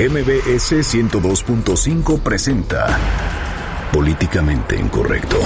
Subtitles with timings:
[0.00, 2.98] MBS 102.5 presenta
[3.92, 5.38] Políticamente Incorrecto.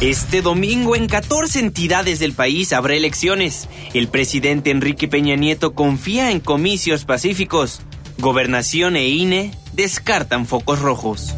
[0.00, 3.68] Este domingo en 14 entidades del país habrá elecciones.
[3.92, 7.80] El presidente Enrique Peña Nieto confía en comicios pacíficos.
[8.18, 11.34] Gobernación e INE descartan focos rojos.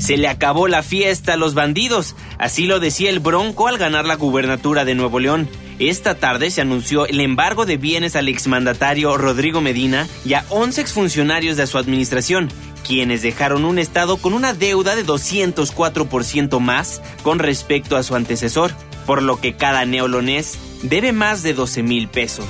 [0.00, 4.04] Se le acabó la fiesta a los bandidos, así lo decía el Bronco al ganar
[4.04, 5.48] la gubernatura de Nuevo León.
[5.78, 10.80] Esta tarde se anunció el embargo de bienes al exmandatario Rodrigo Medina y a 11
[10.80, 12.48] exfuncionarios de su administración,
[12.86, 18.72] quienes dejaron un estado con una deuda de 204% más con respecto a su antecesor,
[19.04, 22.46] por lo que cada neolonés debe más de 12 mil pesos.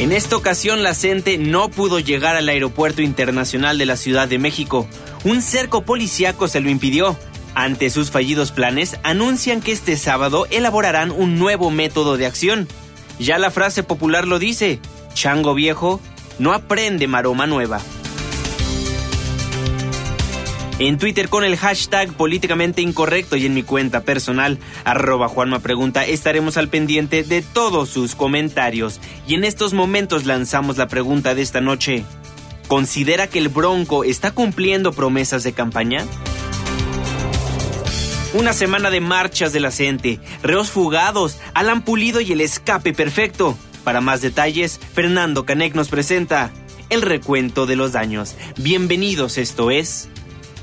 [0.00, 4.38] En esta ocasión la CENTE no pudo llegar al Aeropuerto Internacional de la Ciudad de
[4.38, 4.88] México.
[5.24, 7.16] Un cerco policiaco se lo impidió,
[7.56, 12.68] ante sus fallidos planes, anuncian que este sábado elaborarán un nuevo método de acción.
[13.18, 14.78] Ya la frase popular lo dice,
[15.14, 16.00] chango viejo
[16.38, 17.80] no aprende maroma nueva.
[20.78, 26.04] En Twitter con el hashtag políticamente incorrecto y en mi cuenta personal, arroba Juanma Pregunta,
[26.04, 29.00] estaremos al pendiente de todos sus comentarios.
[29.26, 32.04] Y en estos momentos lanzamos la pregunta de esta noche.
[32.68, 36.04] ¿Considera que el Bronco está cumpliendo promesas de campaña?
[38.36, 43.56] Una semana de marchas de la CENTE, reos fugados, Alan Pulido y el escape perfecto.
[43.82, 46.52] Para más detalles, Fernando Canec nos presenta
[46.90, 48.34] el recuento de los daños.
[48.58, 50.10] Bienvenidos, esto es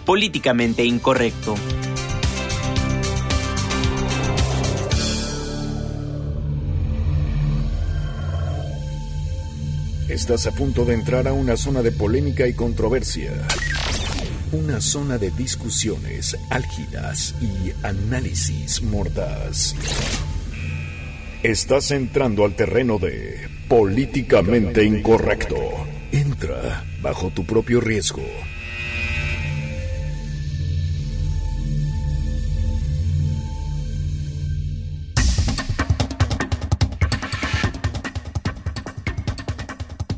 [0.05, 1.55] Políticamente Incorrecto.
[10.09, 13.31] Estás a punto de entrar a una zona de polémica y controversia.
[14.53, 19.73] Una zona de discusiones álgidas y análisis mordaz.
[21.41, 25.57] Estás entrando al terreno de políticamente incorrecto.
[26.11, 28.21] Entra bajo tu propio riesgo.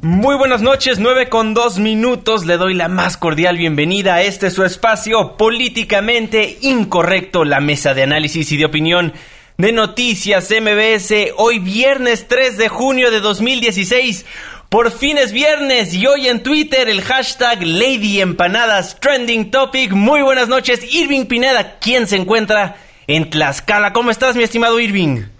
[0.08, 2.46] Muy buenas noches, 9 con 2 minutos.
[2.46, 8.04] Le doy la más cordial bienvenida a este su espacio políticamente incorrecto, la mesa de
[8.04, 9.14] análisis y de opinión
[9.58, 11.34] de noticias MBS.
[11.38, 14.28] Hoy viernes 3 de junio de 2016.
[14.70, 19.92] Por fin es viernes y hoy en Twitter el hashtag Lady Empanadas Trending Topic.
[19.92, 22.76] Muy buenas noches, Irving Pineda, quien se encuentra
[23.08, 23.92] en Tlaxcala.
[23.92, 25.35] ¿Cómo estás, mi estimado Irving?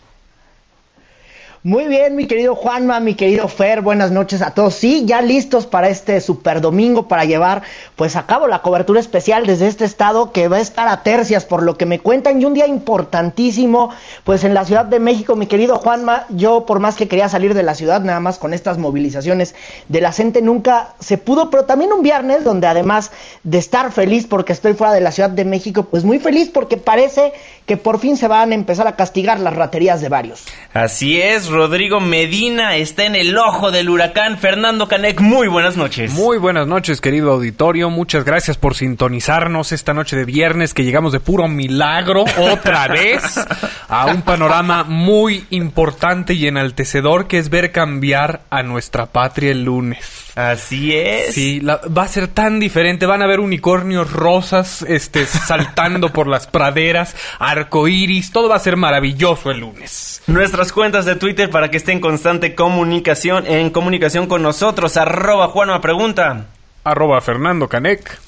[1.66, 4.76] Muy bien, mi querido Juanma, mi querido Fer, buenas noches a todos.
[4.76, 7.64] Sí, ya listos para este super domingo para llevar
[7.96, 11.44] pues a cabo la cobertura especial desde este estado que va a estar a tercias
[11.44, 13.90] por lo que me cuentan y un día importantísimo
[14.24, 17.56] pues en la Ciudad de México, mi querido Juanma, yo por más que quería salir
[17.56, 19.56] de la ciudad nada más con estas movilizaciones
[19.90, 23.10] de la gente nunca se pudo, pero también un viernes donde además
[23.42, 26.78] de estar feliz porque estoy fuera de la Ciudad de México, pues muy feliz porque
[26.78, 27.34] parece
[27.66, 30.46] que por fin se van a empezar a castigar las raterías de varios.
[30.72, 34.38] Así es, Rodrigo Medina está en el ojo del huracán.
[34.38, 36.12] Fernando Canec, muy buenas noches.
[36.12, 37.90] Muy buenas noches, querido auditorio.
[37.90, 43.40] Muchas gracias por sintonizarnos esta noche de viernes que llegamos de puro milagro otra vez
[43.88, 49.64] a un panorama muy importante y enaltecedor que es ver cambiar a nuestra patria el
[49.64, 50.25] lunes.
[50.36, 51.34] Así es.
[51.34, 53.06] Sí, va a ser tan diferente.
[53.06, 58.32] Van a ver unicornios rosas este, saltando por las praderas, arcoíris.
[58.32, 60.22] Todo va a ser maravilloso el lunes.
[60.28, 64.98] Nuestras cuentas de Twitter para que estén en constante comunicación, en comunicación con nosotros.
[64.98, 66.48] Arroba Juanma Pregunta.
[66.84, 68.25] Arroba Fernando Canec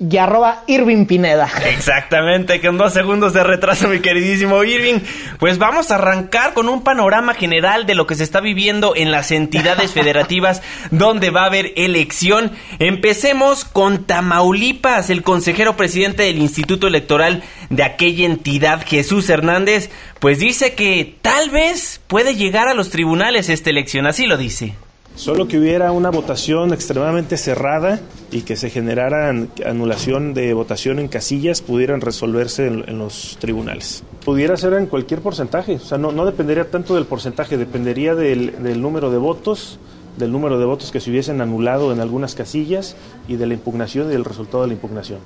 [0.00, 1.50] y arroba Irving Pineda.
[1.66, 5.00] Exactamente, con dos segundos de retraso, mi queridísimo Irving.
[5.38, 9.10] Pues vamos a arrancar con un panorama general de lo que se está viviendo en
[9.10, 12.52] las entidades federativas donde va a haber elección.
[12.78, 15.10] Empecemos con Tamaulipas.
[15.10, 21.50] El consejero presidente del Instituto Electoral de aquella entidad, Jesús Hernández, pues dice que tal
[21.50, 24.06] vez puede llegar a los tribunales esta elección.
[24.06, 24.74] Así lo dice.
[25.16, 29.28] Solo que hubiera una votación extremadamente cerrada y que se generara
[29.66, 34.02] anulación de votación en casillas pudieran resolverse en, los tribunales.
[34.24, 38.62] Pudiera ser en cualquier porcentaje, o sea, no, no dependería tanto del porcentaje, dependería del,
[38.62, 39.78] del número de votos,
[40.16, 42.96] del número de votos que se hubiesen anulado en algunas casillas
[43.28, 45.20] y de la impugnación y del resultado de la impugnación.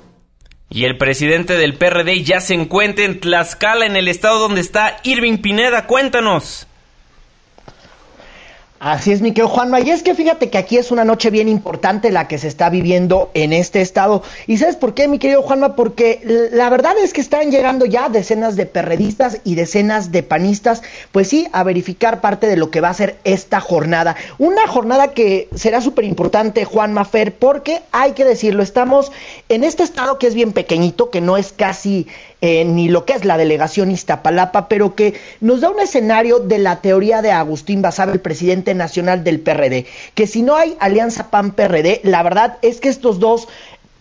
[0.69, 4.97] Y el presidente del PRD ya se encuentra en Tlaxcala, en el estado donde está
[5.03, 5.85] Irving Pineda.
[5.85, 6.67] Cuéntanos.
[8.87, 9.79] Así es, mi querido Juanma.
[9.79, 12.69] Y es que fíjate que aquí es una noche bien importante la que se está
[12.69, 14.21] viviendo en este estado.
[14.45, 15.75] ¿Y sabes por qué, mi querido Juanma?
[15.75, 16.21] Porque
[16.51, 21.29] la verdad es que están llegando ya decenas de perredistas y decenas de panistas, pues
[21.29, 24.17] sí, a verificar parte de lo que va a ser esta jornada.
[24.37, 29.11] Una jornada que será súper importante, Juanma Fer, porque hay que decirlo, estamos
[29.49, 32.05] en este estado que es bien pequeñito, que no es casi
[32.41, 36.59] eh, ni lo que es la delegación Iztapalapa, pero que nos da un escenario de
[36.59, 41.29] la teoría de Agustín Basabe, el presidente nacional del PRD, que si no hay alianza
[41.29, 43.47] PAN-PRD, la verdad es que estos dos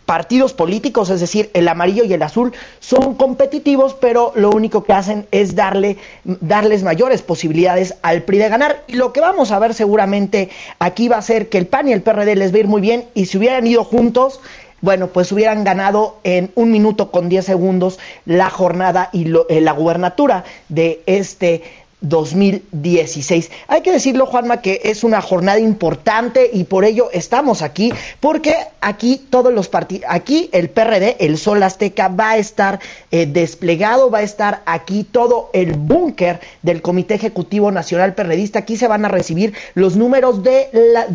[0.07, 4.93] partidos políticos, es decir, el amarillo y el azul, son competitivos, pero lo único que
[4.93, 8.85] hacen es darle, darles mayores posibilidades al PRI de ganar.
[8.87, 11.93] Y lo que vamos a ver seguramente aquí va a ser que el PAN y
[11.93, 14.41] el PRD les va a ir muy bien y si hubieran ido juntos,
[14.81, 19.73] bueno, pues hubieran ganado en un minuto con diez segundos la jornada y eh, la
[19.73, 21.63] gubernatura de este
[22.05, 23.51] 2016.
[23.69, 28.55] Hay que decirlo, Juanma, que es una jornada importante y por ello estamos aquí, porque
[28.81, 32.81] aquí todos los partidos, aquí el PRD, el Sol Azteca, va a estar
[33.11, 38.61] eh, desplegado, va a estar aquí todo el búnker del Comité Ejecutivo Nacional Perredista.
[38.61, 40.69] Aquí se van a recibir los números de,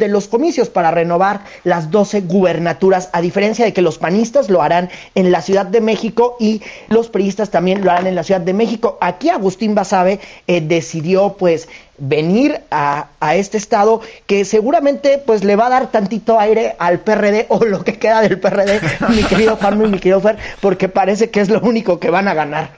[0.08, 4.90] los comicios para renovar las 12 gubernaturas, a diferencia de que los panistas lo harán
[5.16, 8.54] en la Ciudad de México y los priistas también lo harán en la Ciudad de
[8.54, 8.98] México.
[9.02, 11.68] Aquí Agustín Basabe eh, de decidió pues
[11.98, 17.46] venir a, este estado que seguramente pues le va a dar tantito aire al PRD
[17.50, 21.30] o lo que queda del PRD, mi querido Juan y mi querido Fer, porque parece
[21.30, 22.72] que es lo único que van a ganar.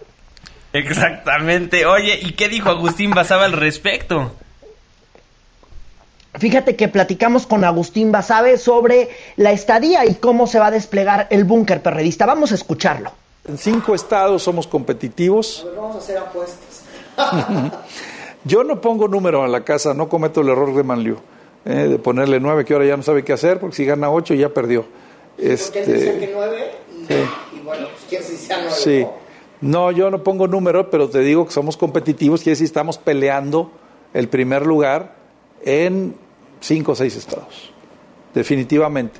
[0.73, 1.85] Exactamente.
[1.85, 4.31] Oye, ¿y qué dijo Agustín Basaba al respecto?
[6.39, 11.27] Fíjate que platicamos con Agustín Basabe sobre la estadía y cómo se va a desplegar
[11.29, 12.25] el búnker perredista.
[12.25, 13.11] Vamos a escucharlo.
[13.47, 15.67] En cinco estados somos competitivos.
[15.75, 16.70] vamos a hacer apuestas.
[18.43, 21.17] Yo no pongo número a la casa, no cometo el error de Manliu,
[21.65, 24.33] eh, de ponerle nueve, que ahora ya no sabe qué hacer, porque si gana ocho
[24.33, 24.85] ya perdió.
[25.37, 26.71] Este, que nueve
[27.55, 28.75] y, bueno, pues sea nueve.
[28.75, 29.05] Sí.
[29.61, 33.71] No, yo no pongo número, pero te digo que somos competitivos, quiere decir estamos peleando
[34.13, 35.15] el primer lugar
[35.63, 36.15] en
[36.59, 37.71] cinco o seis estados,
[38.33, 39.19] definitivamente.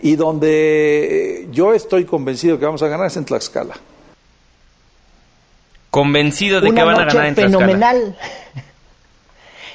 [0.00, 3.74] Y donde yo estoy convencido que vamos a ganar es en Tlaxcala.
[5.94, 8.16] Convencido de que van a ganar en fenomenal.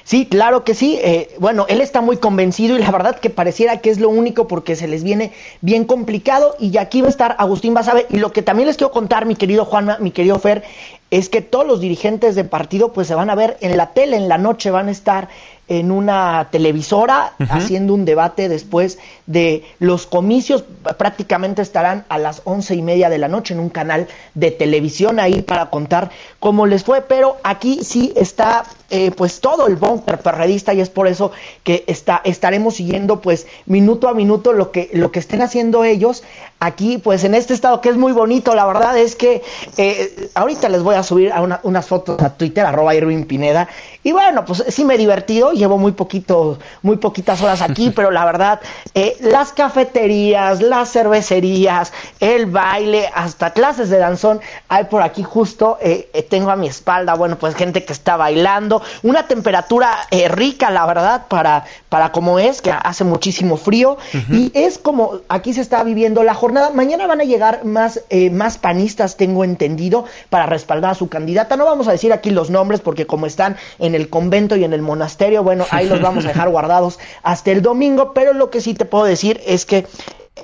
[0.04, 1.00] Sí, claro que sí.
[1.02, 4.46] Eh, bueno, él está muy convencido y la verdad que pareciera que es lo único
[4.46, 5.32] porque se les viene
[5.62, 8.06] bien complicado y aquí va a estar Agustín Basabe.
[8.10, 10.64] Y lo que también les quiero contar, mi querido Juanma, mi querido Fer,
[11.10, 14.18] es que todos los dirigentes de partido pues se van a ver en la tele,
[14.18, 15.30] en la noche van a estar
[15.70, 20.66] en una televisora haciendo un debate después de los comicios.
[20.98, 25.20] Prácticamente estarán a las once y media de la noche en un canal de televisión
[25.20, 27.02] ahí para contar cómo les fue.
[27.02, 31.32] Pero aquí sí está eh, pues todo el bunker perredista y es por eso
[31.64, 36.24] que está, estaremos siguiendo pues minuto a minuto lo que, lo que estén haciendo ellos
[36.60, 38.56] aquí pues en este estado que es muy bonito.
[38.56, 39.42] La verdad es que
[39.78, 43.68] eh, ahorita les voy a subir a unas fotos a Twitter, arroba Irwin Pineda.
[44.04, 48.12] Y bueno, pues sí me he divertido llevo muy poquito, muy poquitas horas aquí, pero
[48.12, 48.60] la verdad,
[48.94, 55.78] eh, las cafeterías, las cervecerías, el baile, hasta clases de danzón, hay por aquí justo,
[55.82, 60.86] eh, tengo a mi espalda, bueno, pues gente que está bailando, una temperatura rica, la
[60.86, 63.98] verdad, para, para como es, que hace muchísimo frío,
[64.32, 66.70] y es como aquí se está viviendo la jornada.
[66.72, 71.56] Mañana van a llegar más, más panistas, tengo entendido, para respaldar a su candidata.
[71.56, 74.74] No vamos a decir aquí los nombres, porque como están en el convento y en
[74.74, 78.62] el monasterio, bueno, ahí los vamos a dejar guardados hasta el domingo, pero lo que
[78.62, 79.86] sí te puedo decir es que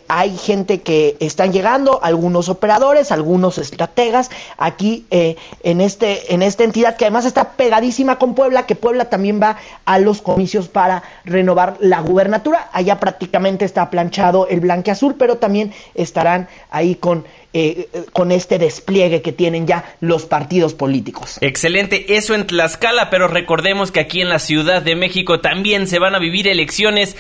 [0.08, 6.64] hay gente que están llegando, algunos operadores, algunos estrategas aquí eh, en este en esta
[6.64, 11.04] entidad que además está pegadísima con Puebla, que Puebla también va a los comicios para
[11.24, 12.70] renovar la gubernatura.
[12.72, 18.60] Allá prácticamente está planchado el blanque azul, pero también estarán ahí con eh, con este
[18.60, 21.38] despliegue que tienen ya los partidos políticos.
[21.40, 25.98] Excelente, eso en Tlaxcala, pero recordemos que aquí en la Ciudad de México también se
[25.98, 27.16] van a vivir elecciones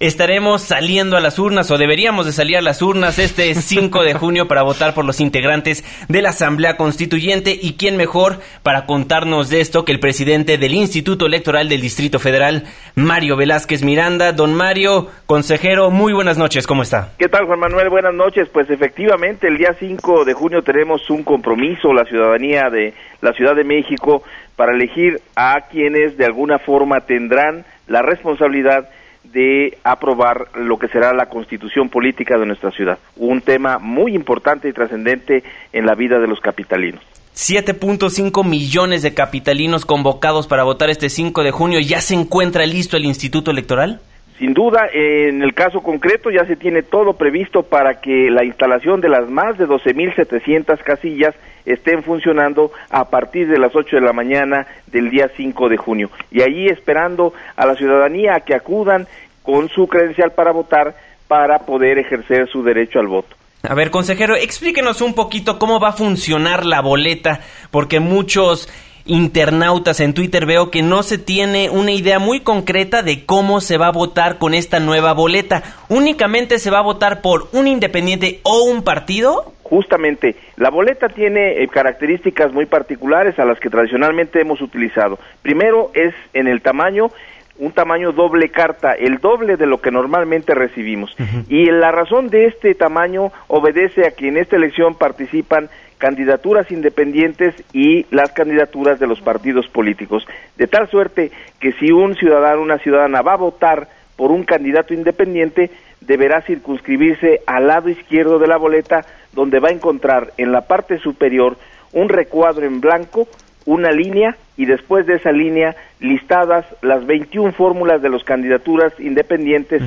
[0.00, 4.14] estaremos saliendo a las urnas o deberíamos de salir a las urnas este 5 de
[4.14, 9.50] junio para votar por los integrantes de la Asamblea Constituyente y quién mejor para contarnos
[9.50, 14.32] de esto que el presidente del Instituto Electoral del Distrito Federal, Mario Velázquez Miranda.
[14.32, 17.12] Don Mario, consejero, muy buenas noches, ¿cómo está?
[17.18, 17.88] ¿Qué tal, Juan Manuel?
[17.88, 18.48] Buenas noches.
[18.52, 23.54] Pues efectivamente, el día 5 de junio tenemos un compromiso, la ciudadanía de la Ciudad
[23.54, 24.22] de México,
[24.56, 28.88] para elegir a quienes de alguna forma tendrán la responsabilidad
[29.32, 34.68] de aprobar lo que será la constitución política de nuestra ciudad, un tema muy importante
[34.68, 37.02] y trascendente en la vida de los capitalinos.
[37.34, 41.80] 7.5 millones de capitalinos convocados para votar este 5 de junio.
[41.80, 44.00] ¿Ya se encuentra listo el Instituto Electoral?
[44.38, 49.00] Sin duda, en el caso concreto ya se tiene todo previsto para que la instalación
[49.00, 54.12] de las más de 12.700 casillas estén funcionando a partir de las 8 de la
[54.12, 56.10] mañana del día 5 de junio.
[56.32, 59.06] Y ahí esperando a la ciudadanía a que acudan
[59.42, 60.94] con su credencial para votar
[61.28, 63.36] para poder ejercer su derecho al voto.
[63.62, 68.68] A ver, consejero, explíquenos un poquito cómo va a funcionar la boleta, porque muchos
[69.06, 73.76] internautas en Twitter veo que no se tiene una idea muy concreta de cómo se
[73.76, 75.62] va a votar con esta nueva boleta.
[75.88, 79.52] ¿Únicamente se va a votar por un independiente o un partido?
[79.62, 85.18] Justamente, la boleta tiene eh, características muy particulares a las que tradicionalmente hemos utilizado.
[85.42, 87.10] Primero es en el tamaño
[87.58, 91.16] un tamaño doble carta, el doble de lo que normalmente recibimos.
[91.48, 97.54] Y la razón de este tamaño obedece a que en esta elección participan candidaturas independientes
[97.72, 100.26] y las candidaturas de los partidos políticos.
[100.56, 104.44] De tal suerte que si un ciudadano o una ciudadana va a votar por un
[104.44, 105.70] candidato independiente,
[106.00, 110.98] deberá circunscribirse al lado izquierdo de la boleta, donde va a encontrar en la parte
[110.98, 111.56] superior
[111.92, 113.28] un recuadro en blanco
[113.66, 119.82] una línea y después de esa línea listadas las 21 fórmulas de las candidaturas independientes.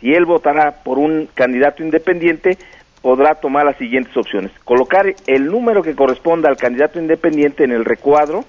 [0.00, 2.58] Si él votará por un candidato independiente,
[3.02, 4.52] podrá tomar las siguientes opciones.
[4.64, 8.44] Colocar el número que corresponda al candidato independiente en el recuadro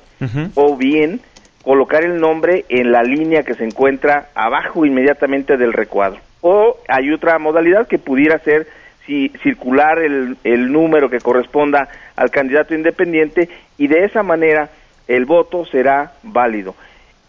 [0.55, 1.19] o bien
[1.63, 6.19] colocar el nombre en la línea que se encuentra abajo inmediatamente del recuadro.
[6.41, 8.67] O hay otra modalidad que pudiera ser
[9.05, 14.69] si circular el, el número que corresponda al candidato independiente y de esa manera
[15.07, 16.75] el voto será válido.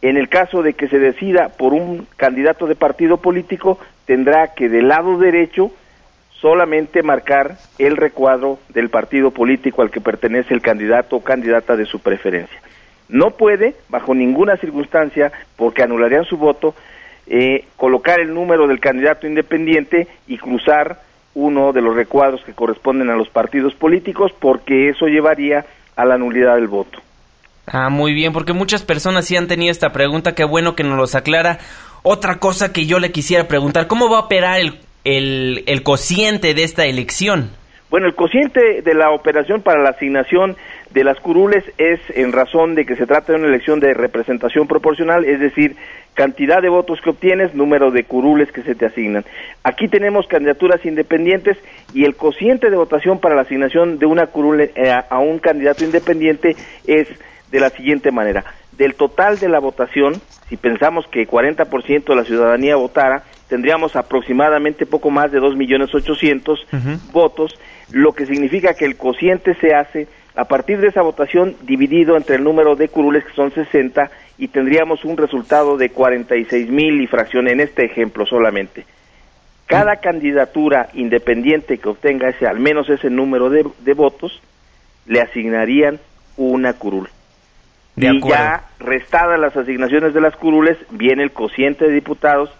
[0.02, 4.68] En el caso de que se decida por un candidato de partido político, tendrá que
[4.68, 5.72] del lado derecho
[6.44, 11.86] solamente marcar el recuadro del partido político al que pertenece el candidato o candidata de
[11.86, 12.60] su preferencia.
[13.08, 16.74] No puede, bajo ninguna circunstancia, porque anularían su voto,
[17.28, 21.00] eh, colocar el número del candidato independiente y cruzar
[21.34, 25.64] uno de los recuadros que corresponden a los partidos políticos porque eso llevaría
[25.96, 26.98] a la nulidad del voto.
[27.66, 30.98] Ah, muy bien, porque muchas personas sí han tenido esta pregunta, qué bueno que nos
[30.98, 31.58] los aclara.
[32.02, 36.54] Otra cosa que yo le quisiera preguntar, ¿cómo va a operar el, el, el cociente
[36.54, 37.50] de esta elección?
[37.90, 40.56] Bueno, el cociente de la operación para la asignación
[40.90, 44.66] de las curules es en razón de que se trata de una elección de representación
[44.66, 45.76] proporcional, es decir,
[46.14, 49.25] cantidad de votos que obtienes, número de curules que se te asignan.
[49.62, 51.56] Aquí tenemos candidaturas independientes
[51.92, 55.84] y el cociente de votación para la asignación de una curule eh, a un candidato
[55.84, 56.56] independiente
[56.87, 57.08] es
[57.50, 58.44] de la siguiente manera.
[58.73, 60.14] Del total de la votación,
[60.49, 67.52] si pensamos que 40% de la ciudadanía votara, tendríamos aproximadamente poco más de 2.800.000 votos,
[67.90, 72.36] lo que significa que el cociente se hace a partir de esa votación dividido entre
[72.36, 77.48] el número de curules, que son 60, y tendríamos un resultado de 46.000 y fracción
[77.48, 78.84] en este ejemplo solamente.
[79.66, 84.42] Cada candidatura independiente que obtenga ese, al menos ese número de, votos,
[85.06, 86.00] le asignarían
[86.36, 87.08] una curul.
[87.96, 92.50] y ya restadas las asignaciones de las curules, viene el cociente de diputados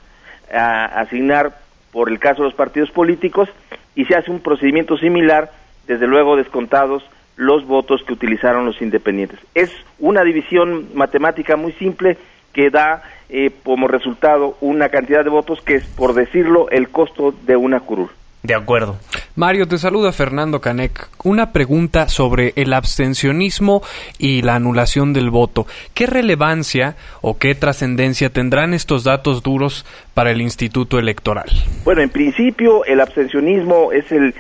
[0.53, 1.57] a asignar
[1.93, 3.49] por el caso de los partidos políticos
[3.95, 5.51] y se hace un procedimiento similar,
[5.87, 7.05] desde luego descontados
[7.37, 9.39] los votos que utilizaron los independientes.
[9.55, 12.17] Es una división matemática muy simple
[12.53, 17.33] que da eh, como resultado una cantidad de votos que es, por decirlo, el costo
[17.33, 18.11] de una curul.
[18.45, 18.99] De acuerdo.
[19.37, 21.09] Mario, te saluda Fernando Canek.
[21.25, 23.81] Una pregunta sobre el abstencionismo
[24.19, 25.67] y la anulación del voto.
[25.95, 31.47] ¿Qué relevancia o qué trascendencia tendrán estos datos duros para el Instituto Electoral?
[31.85, 34.35] Bueno, en principio el abstencionismo es el,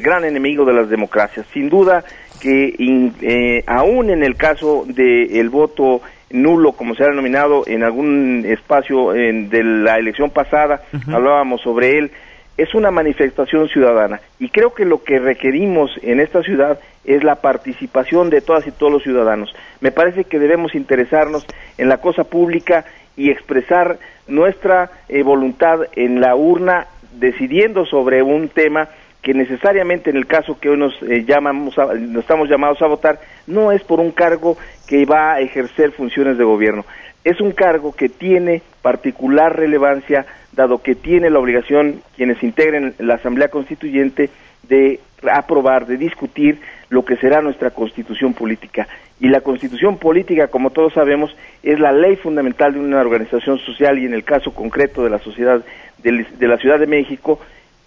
[0.00, 1.44] gran enemigo de las democracias.
[1.52, 2.02] Sin duda
[2.40, 2.74] que
[3.20, 6.00] eh, aún en el caso del voto
[6.30, 10.80] nulo, como se ha denominado en algún espacio de la elección pasada,
[11.12, 12.10] hablábamos sobre él,
[12.56, 17.36] es una manifestación ciudadana y creo que lo que requerimos en esta ciudad es la
[17.36, 19.54] participación de todas y todos los ciudadanos.
[19.80, 21.46] Me parece que debemos interesarnos
[21.78, 22.84] en la cosa pública
[23.16, 28.88] y expresar nuestra eh, voluntad en la urna decidiendo sobre un tema
[29.22, 33.20] que necesariamente en el caso que hoy nos eh, llamamos nos estamos llamados a votar
[33.46, 36.84] no es por un cargo que va a ejercer funciones de gobierno
[37.24, 43.14] es un cargo que tiene particular relevancia, dado que tiene la obligación quienes integren la
[43.14, 44.30] Asamblea Constituyente
[44.68, 45.00] de
[45.30, 48.88] aprobar, de discutir lo que será nuestra constitución política.
[49.20, 53.98] Y la constitución política, como todos sabemos, es la ley fundamental de una organización social
[53.98, 55.62] y en el caso concreto de la sociedad
[55.98, 57.38] de la Ciudad de México,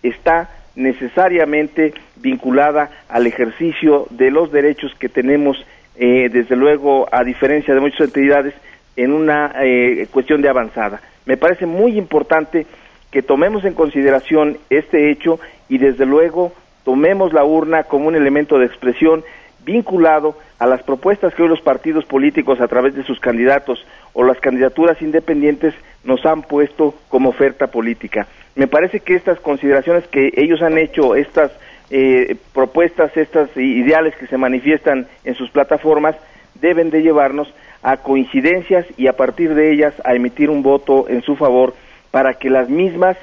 [0.03, 5.57] está necesariamente vinculada al ejercicio de los derechos que tenemos
[5.95, 8.53] eh, desde luego, a diferencia de muchas entidades,
[8.95, 11.01] en una eh, cuestión de avanzada.
[11.25, 12.65] Me parece muy importante
[13.11, 16.51] que tomemos en consideración este hecho y desde luego
[16.83, 19.23] tomemos la urna como un elemento de expresión
[19.63, 24.23] vinculado a las propuestas que hoy los partidos políticos a través de sus candidatos o
[24.23, 25.73] las candidaturas independientes
[26.03, 28.27] nos han puesto como oferta política.
[28.55, 31.51] Me parece que estas consideraciones que ellos han hecho, estas
[31.89, 36.15] eh, propuestas, estas ideales que se manifiestan en sus plataformas,
[36.55, 37.53] deben de llevarnos
[37.83, 41.75] a coincidencias y a partir de ellas a emitir un voto en su favor
[42.11, 43.17] para que las mismas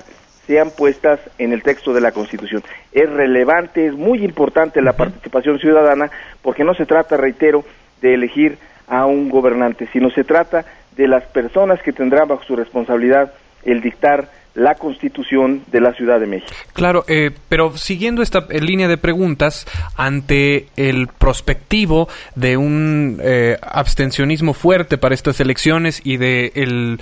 [0.46, 2.62] sean puestas en el texto de la Constitución.
[2.92, 6.10] Es relevante, es muy importante la participación ciudadana
[6.42, 7.64] porque no se trata, reitero,
[8.02, 10.64] de elegir a un gobernante, sino se trata
[10.96, 13.32] de las personas que tendrán bajo su responsabilidad
[13.64, 16.52] el dictar la constitución de la Ciudad de México.
[16.72, 19.66] Claro, eh, pero siguiendo esta eh, línea de preguntas,
[19.96, 27.00] ante el prospectivo de un eh, abstencionismo fuerte para estas elecciones y de el,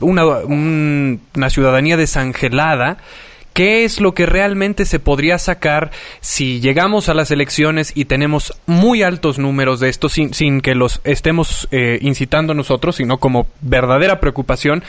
[0.00, 2.98] una, una ciudadanía desangelada,
[3.58, 8.52] ¿Qué es lo que realmente se podría sacar si llegamos a las elecciones y tenemos
[8.66, 14.20] muy altos números de esto sin, que los estemos eh, incitando nosotros, sino como verdadera
[14.20, 14.84] preocupación?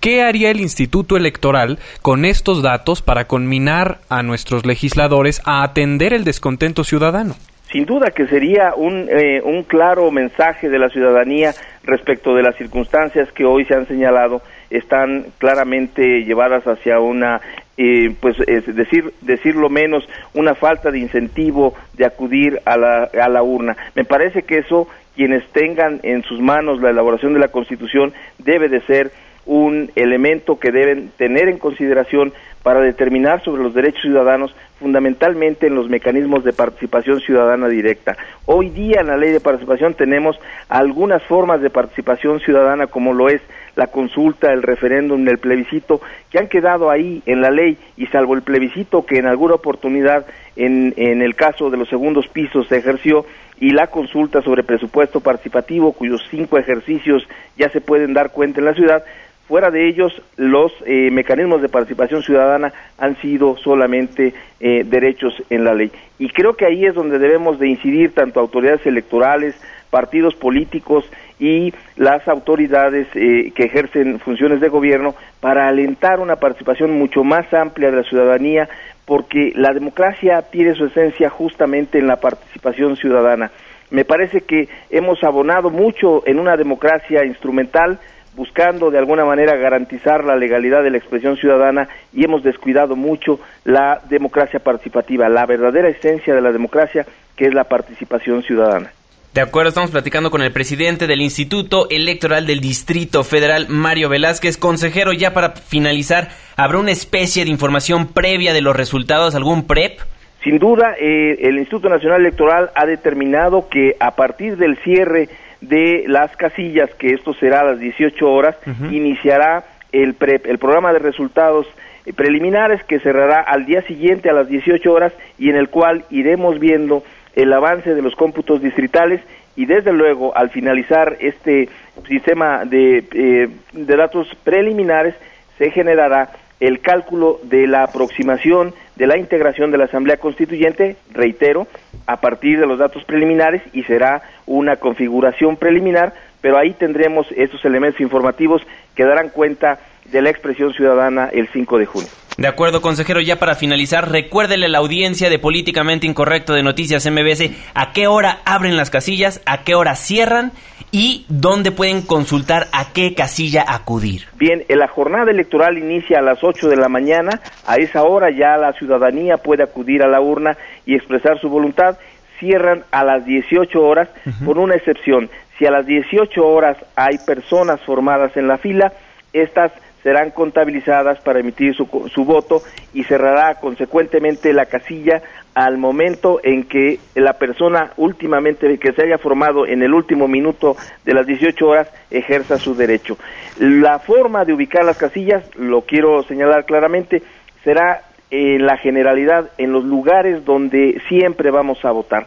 [0.00, 6.12] ¿Qué haría el Instituto Electoral con estos datos para conminar a nuestros legisladores a atender
[6.12, 7.36] el descontento ciudadano?
[7.70, 11.52] Sin duda que sería un, eh, un claro mensaje de la ciudadanía
[11.84, 17.40] respecto de las circunstancias que hoy se han señalado están claramente llevadas hacia una
[17.78, 23.28] eh, pues es decir decirlo menos una falta de incentivo de acudir a la, a
[23.28, 27.48] la urna me parece que eso quienes tengan en sus manos la elaboración de la
[27.48, 29.12] constitución debe de ser
[29.46, 32.32] un elemento que deben tener en consideración
[32.62, 38.16] para determinar sobre los derechos ciudadanos fundamentalmente en los mecanismos de participación ciudadana directa.
[38.44, 43.28] Hoy día en la ley de participación tenemos algunas formas de participación ciudadana como lo
[43.28, 43.40] es
[43.78, 48.34] la consulta, el referéndum, el plebiscito, que han quedado ahí en la ley y salvo
[48.34, 52.78] el plebiscito que en alguna oportunidad en, en el caso de los segundos pisos se
[52.78, 53.24] ejerció
[53.60, 58.66] y la consulta sobre presupuesto participativo cuyos cinco ejercicios ya se pueden dar cuenta en
[58.66, 59.04] la ciudad,
[59.48, 65.64] Fuera de ellos, los eh, mecanismos de participación ciudadana han sido solamente eh, derechos en
[65.64, 65.90] la ley.
[66.18, 69.58] Y creo que ahí es donde debemos de incidir tanto autoridades electorales,
[69.90, 71.04] partidos políticos
[71.38, 77.52] y las autoridades eh, que ejercen funciones de gobierno para alentar una participación mucho más
[77.52, 78.68] amplia de la ciudadanía,
[79.04, 83.50] porque la democracia tiene su esencia justamente en la participación ciudadana.
[83.90, 87.98] Me parece que hemos abonado mucho en una democracia instrumental,
[88.36, 93.40] buscando de alguna manera garantizar la legalidad de la expresión ciudadana y hemos descuidado mucho
[93.64, 98.92] la democracia participativa, la verdadera esencia de la democracia que es la participación ciudadana.
[99.38, 104.56] De acuerdo, estamos platicando con el presidente del Instituto Electoral del Distrito Federal, Mario Velázquez.
[104.58, 110.00] Consejero, ya para finalizar, ¿habrá una especie de información previa de los resultados, algún PREP?
[110.42, 115.28] Sin duda, eh, el Instituto Nacional Electoral ha determinado que a partir del cierre
[115.60, 118.56] de las casillas, que esto será a las 18 horas,
[118.90, 121.68] iniciará el, el programa de resultados
[122.06, 126.06] eh, preliminares que cerrará al día siguiente a las 18 horas y en el cual
[126.10, 127.04] iremos viendo
[127.38, 129.20] el avance de los cómputos distritales
[129.54, 131.68] y desde luego al finalizar este
[132.08, 135.14] sistema de, eh, de datos preliminares
[135.56, 141.68] se generará el cálculo de la aproximación de la integración de la Asamblea Constituyente, reitero,
[142.06, 147.64] a partir de los datos preliminares y será una configuración preliminar, pero ahí tendremos estos
[147.64, 148.62] elementos informativos
[148.96, 149.78] que darán cuenta
[150.10, 152.27] de la expresión ciudadana el 5 de junio.
[152.38, 157.04] De acuerdo, consejero, ya para finalizar, recuérdele a la audiencia de Políticamente Incorrecto de Noticias
[157.04, 160.52] MBS a qué hora abren las casillas, a qué hora cierran
[160.92, 164.26] y dónde pueden consultar a qué casilla acudir.
[164.36, 168.56] Bien, la jornada electoral inicia a las 8 de la mañana, a esa hora ya
[168.56, 171.98] la ciudadanía puede acudir a la urna y expresar su voluntad,
[172.38, 174.10] cierran a las 18 horas,
[174.44, 178.92] con una excepción, si a las 18 horas hay personas formadas en la fila,
[179.32, 179.72] estas
[180.08, 182.62] serán contabilizadas para emitir su, su, voto
[182.94, 185.20] y cerrará consecuentemente la casilla
[185.52, 190.78] al momento en que la persona últimamente que se haya formado en el último minuto
[191.04, 193.18] de las 18 horas ejerza su derecho.
[193.58, 197.22] La forma de ubicar las casillas, lo quiero señalar claramente,
[197.62, 202.26] será en la generalidad en los lugares donde siempre vamos a votar.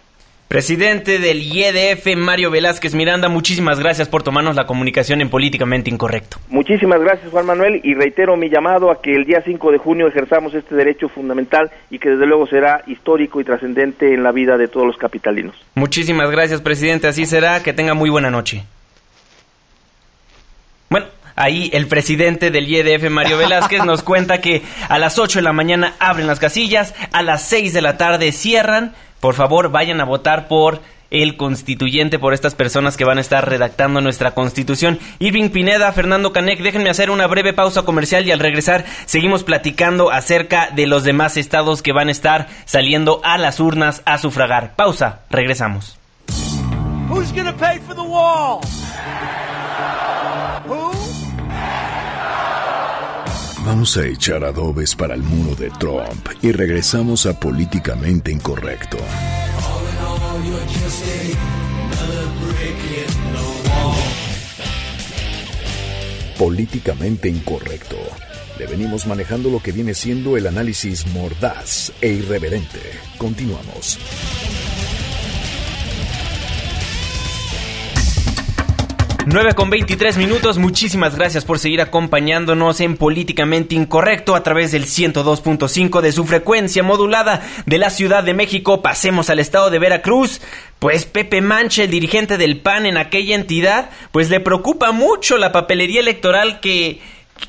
[0.54, 6.38] Presidente del IEDF, Mario Velázquez Miranda, muchísimas gracias por tomarnos la comunicación en Políticamente Incorrecto.
[6.50, 10.08] Muchísimas gracias, Juan Manuel, y reitero mi llamado a que el día 5 de junio
[10.08, 14.56] ejerzamos este derecho fundamental y que desde luego será histórico y trascendente en la vida
[14.56, 15.56] de todos los capitalinos.
[15.74, 18.64] Muchísimas gracias, presidente, así será, que tenga muy buena noche.
[20.88, 25.44] Bueno, Ahí el presidente del IEDF, Mario Velázquez, nos cuenta que a las 8 de
[25.44, 28.94] la mañana abren las casillas, a las 6 de la tarde cierran.
[29.24, 33.48] Por favor, vayan a votar por el constituyente, por estas personas que van a estar
[33.48, 35.00] redactando nuestra constitución.
[35.20, 40.12] Irving Pineda, Fernando Canec, déjenme hacer una breve pausa comercial y al regresar seguimos platicando
[40.12, 44.76] acerca de los demás estados que van a estar saliendo a las urnas a sufragar.
[44.76, 45.98] Pausa, regresamos.
[53.74, 58.98] Vamos a echar adobes para el muro de Trump y regresamos a Políticamente Incorrecto.
[66.38, 67.98] Políticamente Incorrecto.
[68.60, 72.80] Le venimos manejando lo que viene siendo el análisis mordaz e irreverente.
[73.18, 73.98] Continuamos.
[79.26, 84.84] 9 con 23 minutos, muchísimas gracias por seguir acompañándonos en Políticamente Incorrecto a través del
[84.84, 88.82] 102.5 de su frecuencia modulada de la Ciudad de México.
[88.82, 90.42] Pasemos al estado de Veracruz.
[90.80, 95.54] Pues Pepe Manche, el dirigente del PAN en aquella entidad, pues le preocupa mucho la
[95.54, 97.00] papelería electoral que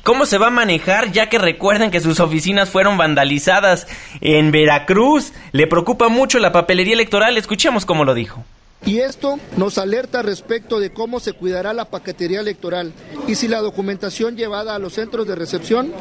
[0.01, 3.85] cómo se va a manejar, ya que recuerden que sus oficinas fueron vandalizadas
[4.21, 5.33] en Veracruz.
[5.51, 7.37] Le preocupa mucho la papelería electoral.
[7.37, 8.45] Escuchemos cómo lo dijo.
[8.85, 12.93] Y esto nos alerta respecto de cómo se cuidará la paquetería electoral
[13.27, 15.91] y si la documentación llevada a los centros de recepción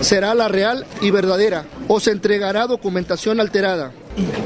[0.00, 3.92] será la real y verdadera o se entregará documentación alterada.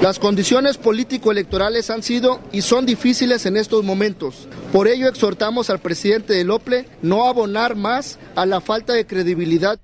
[0.00, 4.48] Las condiciones político-electorales han sido y son difíciles en estos momentos.
[4.72, 9.78] Por ello exhortamos al presidente del OPLE no abonar más a la falta de credibilidad.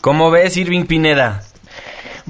[0.00, 1.44] ¿Cómo ves, Irving Pineda?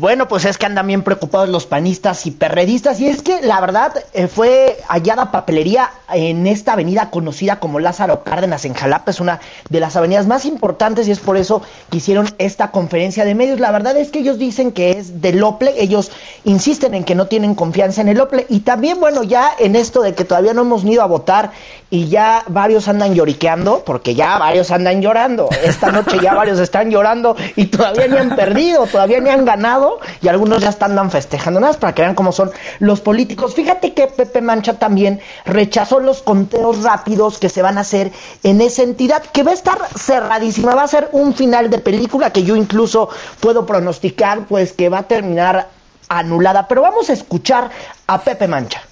[0.00, 2.98] Bueno, pues es que andan bien preocupados los panistas y perredistas.
[3.00, 8.24] Y es que la verdad eh, fue hallada papelería en esta avenida conocida como Lázaro
[8.24, 11.60] Cárdenas en Jalapa, es una de las avenidas más importantes y es por eso
[11.90, 13.60] que hicieron esta conferencia de medios.
[13.60, 16.10] La verdad es que ellos dicen que es del OPLE, ellos
[16.44, 20.00] insisten en que no tienen confianza en el OPLE y también, bueno, ya en esto
[20.00, 21.50] de que todavía no hemos ido a votar
[21.90, 26.90] y ya varios andan lloriqueando, porque ya varios andan llorando, esta noche ya varios están
[26.90, 29.89] llorando y todavía ni han perdido, todavía ni han ganado
[30.20, 31.60] y algunos ya están festejando.
[31.60, 33.54] Nada más para que vean cómo son los políticos.
[33.54, 38.60] Fíjate que Pepe Mancha también rechazó los conteos rápidos que se van a hacer en
[38.60, 40.74] esa entidad, que va a estar cerradísima.
[40.74, 43.08] Va a ser un final de película que yo incluso
[43.40, 45.68] puedo pronosticar, pues que va a terminar
[46.08, 46.68] anulada.
[46.68, 47.70] Pero vamos a escuchar
[48.06, 48.82] a Pepe Mancha.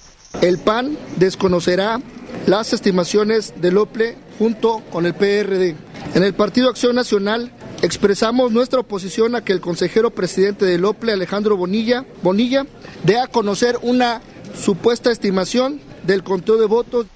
[0.41, 1.99] El PAN desconocerá
[2.45, 5.75] las estimaciones del OPLE junto con el PRD.
[6.13, 11.13] En el Partido Acción Nacional expresamos nuestra oposición a que el consejero presidente del OPLE,
[11.13, 12.65] Alejandro Bonilla, Bonilla,
[13.03, 14.21] dé a conocer una
[14.55, 17.07] supuesta estimación del conteo de votos.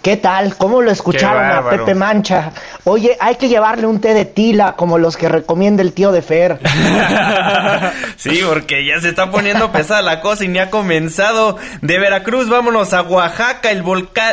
[0.00, 0.56] ¿Qué tal?
[0.56, 2.52] ¿Cómo lo escucharon a Pepe Mancha?
[2.84, 6.22] Oye, hay que llevarle un té de tila como los que recomienda el tío de
[6.22, 6.60] Fer.
[8.16, 11.56] sí, porque ya se está poniendo pesada la cosa y ni ha comenzado.
[11.82, 13.82] De Veracruz, vámonos a Oaxaca, el,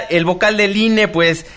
[0.09, 1.47] el vocal del INE, pues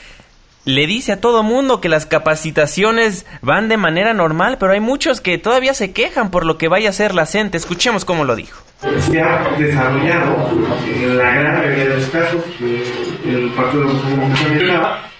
[0.66, 5.20] le dice a todo mundo que las capacitaciones van de manera normal, pero hay muchos
[5.20, 7.56] que todavía se quejan por lo que vaya a ser la CENTE.
[7.56, 8.60] Escuchemos cómo lo dijo.
[8.98, 10.50] Se ha desarrollado
[10.86, 14.66] en la gran mayoría de los casos el Partido de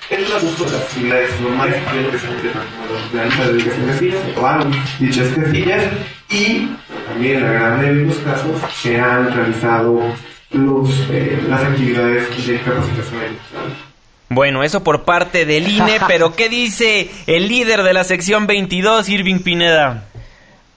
[0.09, 5.85] es la de las actividades normales se de dedicación de casillas, tomaron dichas casillas
[6.29, 6.69] y
[7.09, 10.01] también en la gran mayoría de los casos se han realizado
[10.53, 13.21] los, eh, las actividades de capacitación
[14.29, 19.09] bueno, eso por parte del INE, pero ¿qué dice el líder de la sección 22,
[19.09, 20.05] Irving Pineda?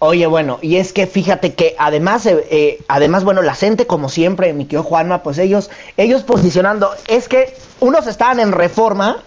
[0.02, 4.08] Oye, bueno, y es que fíjate que además, eh, eh, además, bueno, la gente, como
[4.08, 9.24] siempre, mi tío Juanma, pues ellos, ellos posicionando, es que unos estaban en reforma,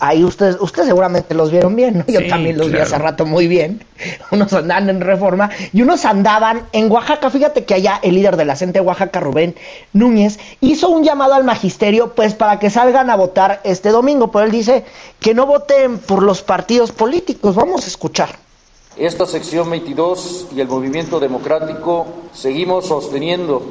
[0.00, 2.04] Ahí ustedes, ustedes seguramente los vieron bien, ¿no?
[2.06, 3.84] Yo también los vi hace rato muy bien.
[4.30, 7.30] Unos andaban en reforma y unos andaban en Oaxaca.
[7.30, 9.56] Fíjate que allá el líder de la CENTE Oaxaca, Rubén
[9.92, 14.30] Núñez, hizo un llamado al magisterio, pues para que salgan a votar este domingo.
[14.30, 14.84] Pero él dice
[15.18, 17.56] que no voten por los partidos políticos.
[17.56, 18.30] Vamos a escuchar.
[18.96, 23.62] Esta sección 22 y el movimiento democrático seguimos sosteniendo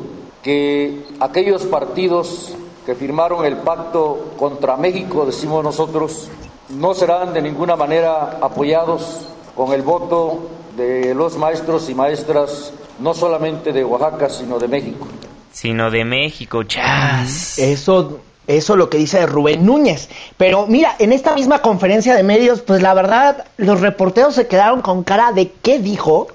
[0.44, 2.54] que aquellos partidos
[2.88, 6.30] que firmaron el pacto contra México, decimos nosotros,
[6.70, 13.14] no serán de ninguna manera apoyados con el voto de los maestros y maestras, no
[13.14, 15.06] solamente de Oaxaca, sino de México.
[15.52, 17.60] Sino de México, chas.
[17.60, 20.08] Eso, eso lo que dice Rubén Núñez.
[20.38, 24.82] Pero mira, en esta misma conferencia de medios, pues la verdad, los reporteros se quedaron
[24.82, 26.28] con cara de qué dijo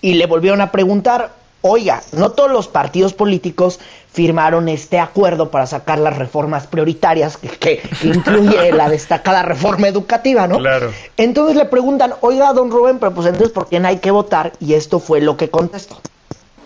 [0.00, 1.32] y le volvieron a preguntar,
[1.62, 3.80] oiga, no todos los partidos políticos
[4.18, 10.48] firmaron este acuerdo para sacar las reformas prioritarias que, que incluye la destacada reforma educativa,
[10.48, 10.58] ¿no?
[10.58, 10.90] Claro.
[11.16, 14.54] Entonces le preguntan, oiga, don Rubén, pero pues entonces ¿por quién hay que votar?
[14.58, 15.98] Y esto fue lo que contestó.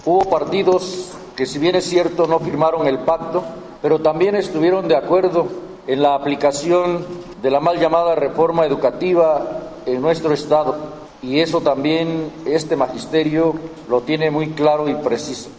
[0.06, 3.44] Hubo partidos que si bien es cierto no firmaron el pacto,
[3.82, 5.46] pero también estuvieron de acuerdo
[5.86, 7.04] en la aplicación
[7.42, 10.78] de la mal llamada reforma educativa en nuestro Estado.
[11.20, 13.54] Y eso también este magisterio
[13.90, 15.50] lo tiene muy claro y preciso.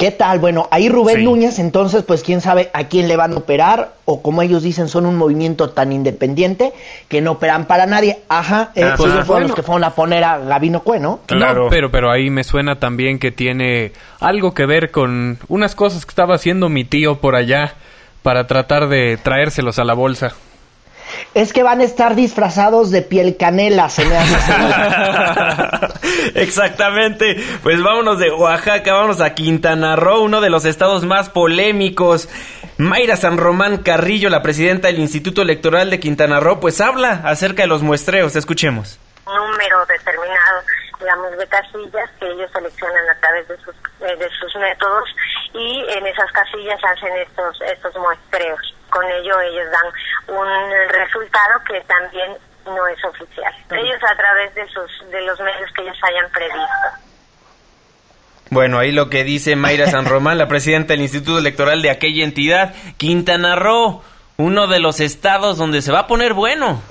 [0.00, 0.38] ¿Qué tal?
[0.38, 1.24] Bueno, ahí Rubén Sí.
[1.24, 4.88] Núñez, entonces, pues quién sabe a quién le van a operar, o como ellos dicen,
[4.88, 6.72] son un movimiento tan independiente
[7.08, 8.20] que no operan para nadie.
[8.30, 8.94] Ajá, eh, Ajá.
[8.94, 9.46] ellos fueron Bueno.
[9.48, 11.20] los que fueron a poner a Gabino Cue, ¿no?
[11.26, 11.64] Claro.
[11.64, 16.06] No, pero, pero ahí me suena también que tiene algo que ver con unas cosas
[16.06, 17.74] que estaba haciendo mi tío por allá
[18.22, 20.32] para tratar de traérselos a la bolsa.
[21.34, 24.52] Es que van a estar disfrazados de piel canela, se me hace.
[26.34, 27.36] Exactamente.
[27.62, 32.28] Pues vámonos de Oaxaca, vámonos a Quintana Roo, uno de los estados más polémicos.
[32.78, 37.62] Mayra San Román Carrillo, la presidenta del Instituto Electoral de Quintana Roo, pues habla acerca
[37.62, 38.36] de los muestreos.
[38.36, 38.98] Escuchemos.
[39.26, 40.62] número determinado,
[40.98, 45.08] digamos, de casillas que ellos seleccionan a través de sus, eh, de sus métodos
[45.52, 48.74] y en esas casillas hacen estos, estos muestreos.
[49.00, 52.36] Con ello ellos dan un resultado que también
[52.66, 53.50] no es oficial.
[53.70, 57.08] Ellos a través de, sus, de los medios que ellos hayan previsto.
[58.50, 62.24] Bueno, ahí lo que dice Mayra San Román, la presidenta del Instituto Electoral de aquella
[62.24, 64.02] entidad, Quintana Roo,
[64.36, 66.82] uno de los estados donde se va a poner bueno.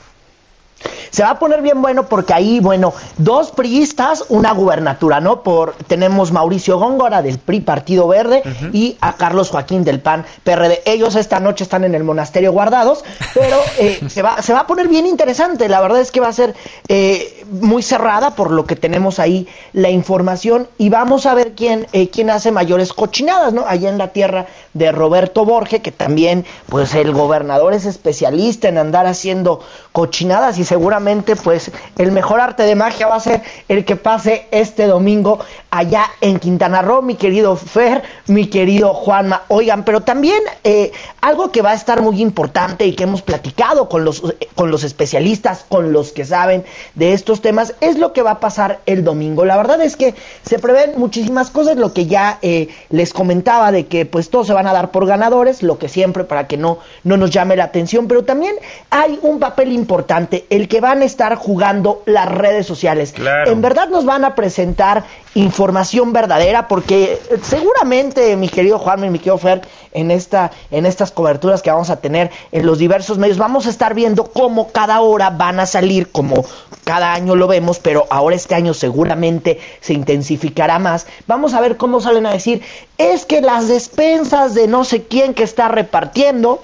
[1.11, 5.43] Se va a poner bien bueno porque ahí, bueno, dos priistas, una gubernatura, ¿no?
[5.43, 10.83] Por tenemos Mauricio Góngora del PRI Partido Verde y a Carlos Joaquín del PAN PRD.
[10.85, 14.67] Ellos esta noche están en el monasterio guardados, pero eh, se va se va a
[14.67, 15.67] poner bien interesante.
[15.67, 16.55] La verdad es que va a ser
[16.87, 21.87] eh, muy cerrada por lo que tenemos ahí la información y vamos a ver quién
[21.91, 23.65] eh, quién hace mayores cochinadas, ¿no?
[23.67, 28.77] Allá en la tierra de Roberto Borge, que también, pues el gobernador es especialista en
[28.77, 33.85] andar haciendo cochinadas y seguramente, pues el mejor arte de magia va a ser el
[33.85, 35.39] que pase este domingo
[35.71, 39.43] allá en Quintana Roo, mi querido Fer, mi querido Juanma.
[39.47, 43.89] Oigan, pero también eh, algo que va a estar muy importante y que hemos platicado
[43.89, 46.63] con los, eh, con los especialistas, con los que saben
[46.95, 49.45] de estos temas, es lo que va a pasar el domingo.
[49.45, 53.87] La verdad es que se prevén muchísimas cosas, lo que ya eh, les comentaba de
[53.87, 56.79] que pues todos se van a dar por ganadores, lo que siempre para que no,
[57.05, 58.55] no nos llame la atención, pero también
[58.89, 63.13] hay un papel importante, el que van a estar jugando las redes sociales.
[63.13, 63.51] Claro.
[63.51, 69.37] En verdad nos van a presentar información verdadera porque seguramente mi querido Juan mi querido
[69.37, 69.61] Fer
[69.93, 73.69] en esta en estas coberturas que vamos a tener en los diversos medios vamos a
[73.69, 76.45] estar viendo cómo cada hora van a salir como
[76.83, 81.07] cada año lo vemos pero ahora este año seguramente se intensificará más.
[81.27, 82.61] Vamos a ver cómo salen a decir
[82.97, 86.61] es que las despensas de no sé quién que está repartiendo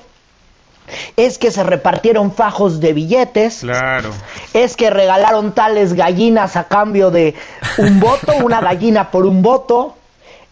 [1.17, 4.09] es que se repartieron fajos de billetes Claro.
[4.53, 7.35] es que regalaron tales gallinas a cambio de
[7.77, 9.95] un voto, una gallina por un voto,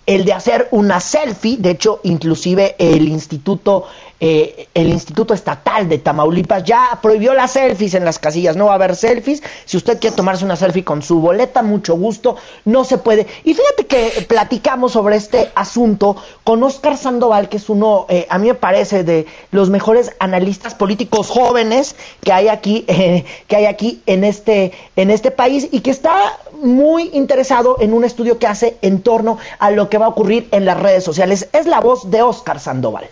[0.06, 3.88] el de hacer una selfie, de hecho, inclusive el instituto,
[4.20, 8.72] eh, el instituto estatal de Tamaulipas ya prohibió las selfies en las casillas, no va
[8.72, 9.44] a haber selfies.
[9.66, 13.28] Si usted quiere tomarse una selfie con su boleta, mucho gusto, no se puede.
[13.44, 18.38] Y fíjate que platicamos sobre este asunto con Oscar Sandoval, que es uno, eh, a
[18.38, 23.66] mí me parece, de los mejores analistas políticos jóvenes que hay aquí, eh, que hay
[23.66, 26.16] aquí en este, en este país y que está
[26.62, 30.48] muy interesado en un estudio que hace en torno a lo que va a ocurrir
[30.52, 31.50] en las redes sociales.
[31.52, 33.10] Es la voz de Oscar Sandoval.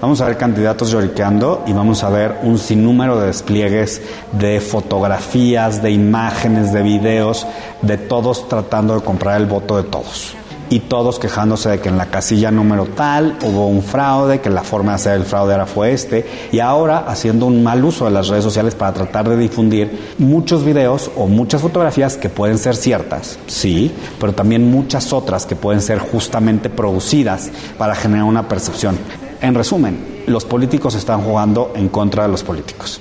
[0.00, 5.82] Vamos a ver candidatos lloriqueando y vamos a ver un sinnúmero de despliegues de fotografías,
[5.82, 7.48] de imágenes, de videos,
[7.82, 10.34] de todos tratando de comprar el voto de todos.
[10.70, 14.62] Y todos quejándose de que en la casilla número tal hubo un fraude, que la
[14.62, 18.12] forma de hacer el fraude era fue este, y ahora haciendo un mal uso de
[18.12, 22.76] las redes sociales para tratar de difundir muchos videos o muchas fotografías que pueden ser
[22.76, 28.96] ciertas, sí, pero también muchas otras que pueden ser justamente producidas para generar una percepción.
[29.40, 33.00] En resumen, los políticos están jugando en contra de los políticos.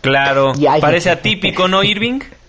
[0.00, 0.52] Claro.
[0.80, 2.20] Parece atípico, ¿no, Irving?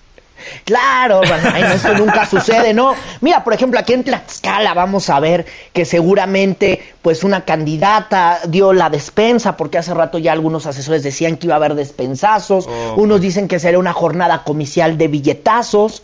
[0.65, 2.93] Claro, bueno, eso nunca sucede, ¿no?
[3.21, 8.73] Mira, por ejemplo, aquí en Tlaxcala vamos a ver que seguramente pues una candidata dio
[8.73, 12.95] la despensa, porque hace rato ya algunos asesores decían que iba a haber despensazos, Oh,
[12.97, 16.03] unos dicen que sería una jornada comicial de billetazos.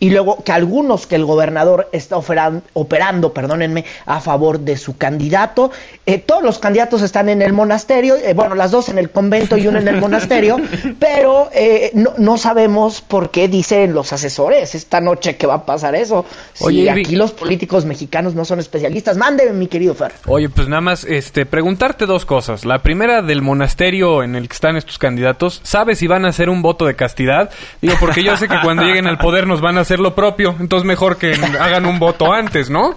[0.00, 4.96] Y luego que algunos que el gobernador está operan- operando, perdónenme, a favor de su
[4.96, 5.70] candidato.
[6.06, 9.56] Eh, todos los candidatos están en el monasterio, eh, bueno, las dos en el convento
[9.56, 10.56] y uno en el monasterio,
[10.98, 15.66] pero eh, no, no sabemos por qué dicen los asesores esta noche que va a
[15.66, 16.24] pasar eso.
[16.54, 19.16] Si Oye, aquí los políticos mexicanos no son especialistas.
[19.16, 20.12] Mándeme, mi querido Fer.
[20.26, 22.64] Oye, pues nada más, este, preguntarte dos cosas.
[22.64, 26.48] La primera del monasterio en el que están estos candidatos, ¿sabes si van a hacer
[26.48, 27.50] un voto de castidad?
[27.82, 30.54] Digo, porque yo sé que cuando lleguen al poder nos van a hacer lo propio,
[30.60, 32.94] entonces mejor que hagan un voto antes, ¿no?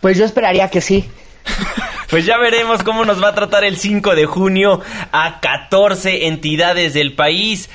[0.00, 1.08] Pues yo esperaría que sí.
[2.08, 6.94] Pues ya veremos cómo nos va a tratar el 5 de junio a 14 entidades
[6.94, 7.68] del país.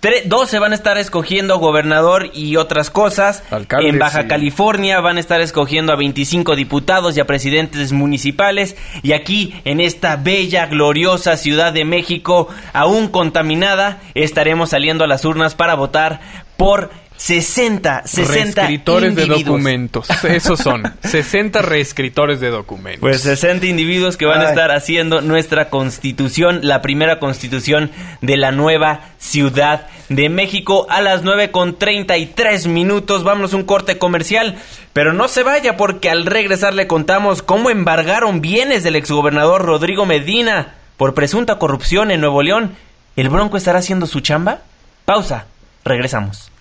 [0.00, 3.42] Tre- 12 van a estar escogiendo gobernador y otras cosas.
[3.50, 8.76] Alcaldes en Baja California van a estar escogiendo a 25 diputados y a presidentes municipales.
[9.02, 15.24] Y aquí, en esta bella, gloriosa Ciudad de México, aún contaminada, estaremos saliendo a las
[15.24, 16.20] urnas para votar
[16.56, 16.90] por
[17.22, 20.08] 60, 60 reescritores de documentos.
[20.24, 20.82] Esos son.
[21.04, 23.00] 60 reescritores de documentos.
[23.00, 28.50] Pues 60 individuos que van a estar haciendo nuestra constitución, la primera constitución de la
[28.50, 33.22] nueva Ciudad de México a las 9 con 33 minutos.
[33.22, 34.56] Vámonos un corte comercial,
[34.92, 40.06] pero no se vaya porque al regresar le contamos cómo embargaron bienes del exgobernador Rodrigo
[40.06, 42.74] Medina por presunta corrupción en Nuevo León.
[43.14, 44.62] ¿El Bronco estará haciendo su chamba?
[45.04, 45.46] Pausa,
[45.84, 46.51] regresamos.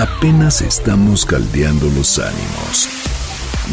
[0.00, 2.88] Apenas estamos caldeando los ánimos.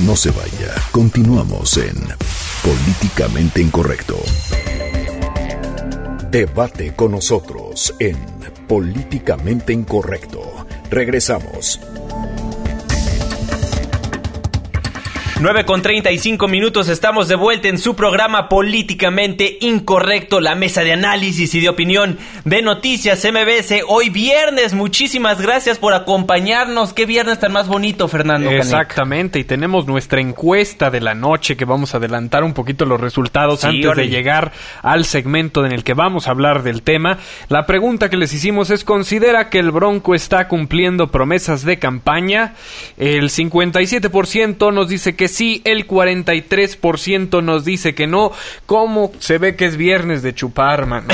[0.06, 1.96] No se vaya, continuamos en
[2.62, 4.18] Políticamente Incorrecto.
[6.30, 8.18] Debate con nosotros en
[8.68, 10.42] Políticamente Incorrecto.
[10.90, 11.80] Regresamos.
[15.40, 20.94] 9 con 35 minutos, estamos de vuelta en su programa Políticamente Incorrecto, la mesa de
[20.94, 23.84] análisis y de opinión de Noticias MBS.
[23.88, 26.92] Hoy viernes, muchísimas gracias por acompañarnos.
[26.94, 28.50] Qué viernes tan más bonito, Fernando.
[28.50, 28.64] Canek.
[28.64, 33.00] Exactamente, y tenemos nuestra encuesta de la noche que vamos a adelantar un poquito los
[33.00, 37.20] resultados Sí, antes de llegar al segmento en el que vamos a hablar del tema.
[37.48, 42.56] La pregunta que les hicimos es, ¿considera que el Bronco está cumpliendo promesas de campaña?
[42.98, 48.32] El 57% nos dice que sí, el 43% nos dice que no.
[48.66, 51.08] ¿Cómo se ve que es viernes de chupar, mano?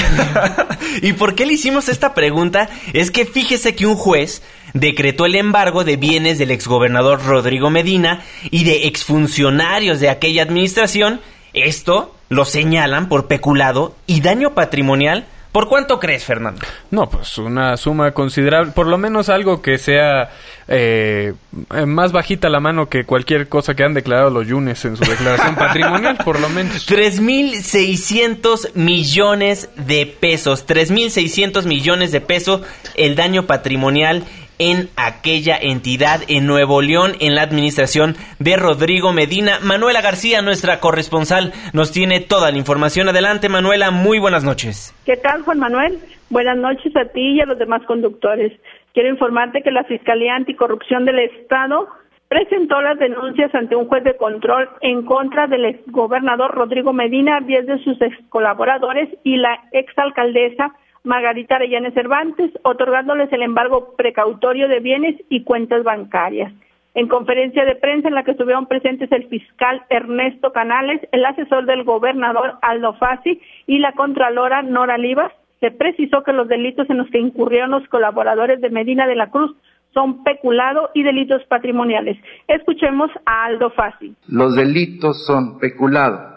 [1.02, 2.69] ¿Y por qué le hicimos esta pregunta?
[2.93, 4.41] Es que fíjese que un juez
[4.73, 11.21] decretó el embargo de bienes del exgobernador Rodrigo Medina y de exfuncionarios de aquella administración.
[11.54, 15.28] Esto lo señalan por peculado y daño patrimonial.
[15.54, 16.62] ¿Por cuánto crees, Fernando?
[16.89, 20.32] No, pues una suma considerable, por lo menos algo que sea
[20.68, 21.34] eh,
[21.76, 25.04] eh, más bajita la mano que cualquier cosa que han declarado los Yunes en su
[25.04, 26.89] declaración patrimonial, por lo menos.
[26.89, 30.66] 3.600 millones de pesos.
[30.66, 32.62] 3.600 millones de pesos
[32.96, 34.24] el daño patrimonial
[34.60, 39.60] en aquella entidad en Nuevo León, en la administración de Rodrigo Medina.
[39.62, 43.10] Manuela García, nuestra corresponsal, nos tiene toda la información.
[43.10, 44.94] Adelante, Manuela, muy buenas noches.
[45.06, 46.00] ¿Qué tal, Juan Manuel?
[46.30, 48.52] Buenas noches a ti y a los demás conductores.
[48.94, 51.88] Quiero informarte que la Fiscalía Anticorrupción del Estado
[52.28, 57.68] presentó las denuncias ante un juez de control en contra del exgobernador Rodrigo Medina, 10
[57.68, 64.80] de sus ex colaboradores y la exalcaldesa Margarita Arellana Cervantes, otorgándoles el embargo precautorio de
[64.80, 66.54] bienes y cuentas bancarias.
[66.96, 71.66] En conferencia de prensa en la que estuvieron presentes el fiscal Ernesto Canales, el asesor
[71.66, 76.98] del gobernador Aldo Fassi y la contralora Nora Livas, se precisó que los delitos en
[76.98, 79.56] los que incurrieron los colaboradores de Medina de la Cruz
[79.94, 82.18] son peculado y delitos patrimoniales.
[82.48, 84.16] Escuchemos a Aldo Fassi.
[84.28, 86.33] Los delitos son peculado,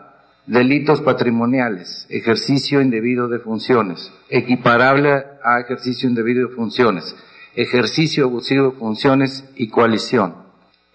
[0.47, 5.11] delitos patrimoniales, ejercicio indebido de funciones, equiparable
[5.45, 7.17] a ejercicio indebido de funciones,
[7.55, 10.35] ejercicio abusivo de funciones y coalición.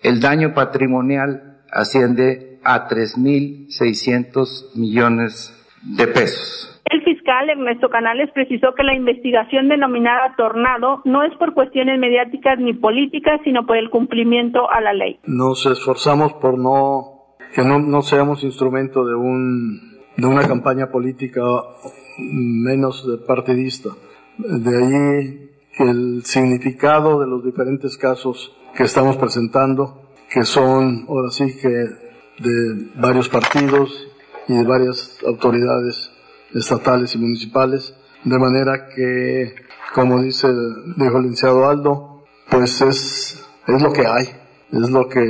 [0.04, 6.68] El daño patrimonial asciende a 3.600 millones de pesos.
[6.86, 12.60] El fiscal Ernesto Canales precisó que la investigación denominada Tornado no es por cuestiones mediáticas
[12.60, 15.20] ni políticas, sino por el cumplimiento a la ley.
[15.26, 17.11] Nos esforzamos por no
[17.54, 21.42] que no, no seamos instrumento de un de una campaña política
[22.18, 23.90] menos partidista.
[24.38, 31.32] De ahí que el significado de los diferentes casos que estamos presentando, que son ahora
[31.32, 34.08] sí que de varios partidos
[34.48, 36.12] y de varias autoridades
[36.54, 39.56] estatales y municipales, De manera que,
[39.96, 40.48] como dice,
[40.96, 44.26] dijo el licenciado Aldo, pues es, es lo que hay,
[44.72, 45.26] es lo que,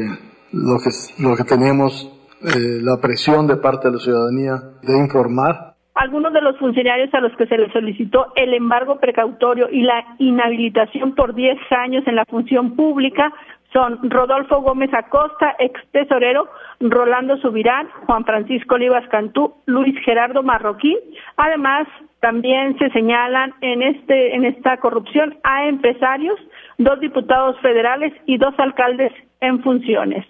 [0.52, 2.11] lo que, lo que tenemos,
[2.44, 7.20] eh, la presión de parte de la ciudadanía de informar algunos de los funcionarios a
[7.20, 12.16] los que se les solicitó el embargo precautorio y la inhabilitación por 10 años en
[12.16, 13.32] la función pública
[13.74, 16.48] son Rodolfo Gómez Acosta, ex tesorero,
[16.80, 20.98] Rolando Subirán, Juan Francisco Olivas Cantú, Luis Gerardo Marroquín.
[21.38, 21.88] Además,
[22.20, 26.38] también se señalan en este en esta corrupción a empresarios,
[26.78, 30.26] dos diputados federales y dos alcaldes en funciones.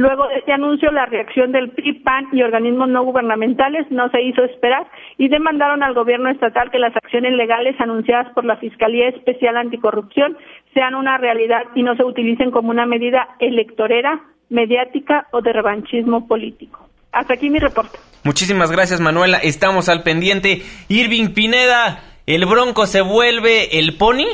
[0.00, 4.22] Luego de este anuncio, la reacción del PRI, PAN y organismos no gubernamentales no se
[4.22, 4.86] hizo esperar
[5.18, 10.38] y demandaron al gobierno estatal que las acciones legales anunciadas por la Fiscalía Especial Anticorrupción
[10.72, 16.26] sean una realidad y no se utilicen como una medida electorera, mediática o de revanchismo
[16.26, 16.88] político.
[17.12, 17.98] Hasta aquí mi reporte.
[18.24, 19.36] Muchísimas gracias, Manuela.
[19.36, 20.62] Estamos al pendiente.
[20.88, 24.28] Irving Pineda, ¿el Bronco se vuelve el pony?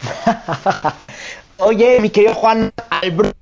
[1.58, 3.39] Oye, mi querido Juan, al Bronco,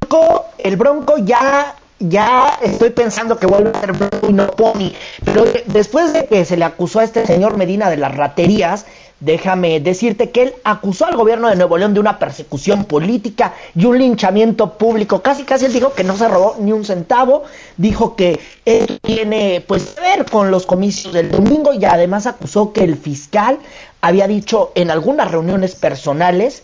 [0.59, 4.93] el Bronco ya, ya estoy pensando que vuelve a ser Bronco y no Pony.
[5.25, 8.87] Pero después de que se le acusó a este señor Medina de las raterías,
[9.21, 13.85] déjame decirte que él acusó al gobierno de Nuevo León de una persecución política y
[13.85, 15.23] un linchamiento público.
[15.23, 17.45] Casi, casi él dijo que no se robó ni un centavo,
[17.77, 22.73] dijo que él tiene pues que ver con los comicios del domingo y además acusó
[22.73, 23.59] que el fiscal
[24.01, 26.63] había dicho en algunas reuniones personales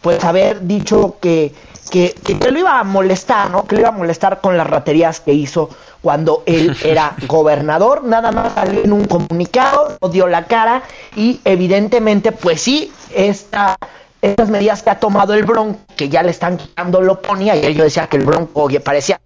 [0.00, 1.52] pues haber dicho que,
[1.90, 3.64] que, que, lo iba a molestar, ¿no?
[3.66, 5.68] Que le iba a molestar con las raterías que hizo
[6.00, 10.82] cuando él era gobernador, nada más salió en un comunicado, dio la cara
[11.16, 13.76] y evidentemente, pues sí, esta,
[14.20, 17.74] estas medidas que ha tomado el Bronco, que ya le están quitando lo ponía, y
[17.74, 19.20] yo decía que el Bronco oye, parecía...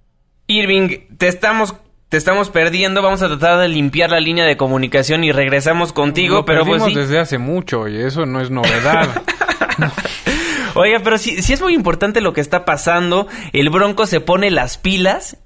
[0.49, 1.75] Irving, te estamos
[2.09, 6.45] te estamos perdiendo, vamos a tratar de limpiar la línea de comunicación y regresamos contigo,
[6.45, 6.95] pero pues sí.
[6.95, 9.09] desde hace mucho y eso no es novedad.
[10.75, 13.29] Oiga, pero sí, sí es muy importante lo que está pasando.
[13.53, 15.39] El Bronco se pone las pilas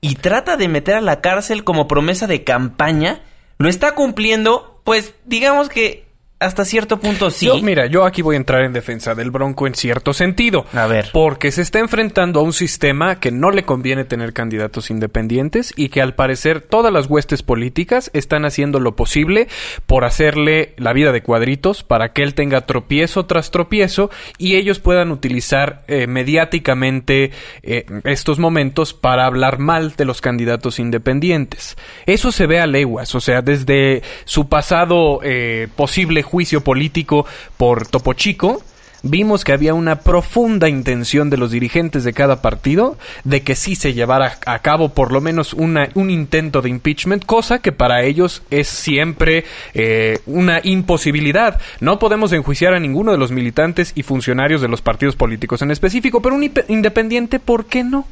[0.00, 3.22] y trata de meter a la cárcel como promesa de campaña.
[3.58, 6.11] Lo está cumpliendo, pues digamos que
[6.44, 7.50] hasta cierto punto sí.
[7.62, 10.66] mira, yo aquí voy a entrar en defensa del Bronco en cierto sentido.
[10.72, 11.10] A ver.
[11.12, 15.88] Porque se está enfrentando a un sistema que no le conviene tener candidatos independientes y
[15.88, 19.48] que al parecer todas las huestes políticas están haciendo lo posible
[19.86, 24.78] por hacerle la vida de cuadritos para que él tenga tropiezo tras tropiezo y ellos
[24.78, 27.30] puedan utilizar eh, mediáticamente
[27.62, 31.76] eh, estos momentos para hablar mal de los candidatos independientes.
[32.06, 37.26] Eso se ve a leguas, o sea, desde su pasado eh, posible juicio político
[37.58, 38.62] por Topo Chico,
[39.02, 43.74] vimos que había una profunda intención de los dirigentes de cada partido de que sí
[43.74, 48.04] se llevara a cabo por lo menos una, un intento de impeachment, cosa que para
[48.04, 49.44] ellos es siempre
[49.74, 51.60] eh, una imposibilidad.
[51.80, 55.70] No podemos enjuiciar a ninguno de los militantes y funcionarios de los partidos políticos en
[55.70, 58.06] específico, pero un independiente, ¿por qué no?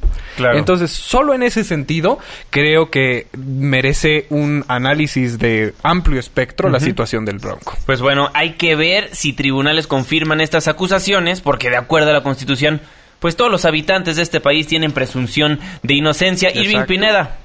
[0.54, 2.18] Entonces, solo en ese sentido,
[2.50, 7.76] creo que merece un análisis de amplio espectro la situación del Bronco.
[7.86, 12.14] Pues bueno, hay que ver si tribunales confirman estas acusaciones acusaciones, porque de acuerdo a
[12.14, 12.80] la Constitución,
[13.18, 16.50] pues todos los habitantes de este país tienen presunción de inocencia.
[16.54, 17.36] Irving Pineda.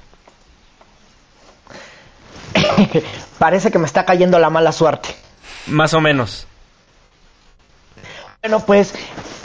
[3.38, 5.10] Parece que me está cayendo la mala suerte.
[5.68, 6.48] Más o menos.
[8.42, 8.94] Bueno, pues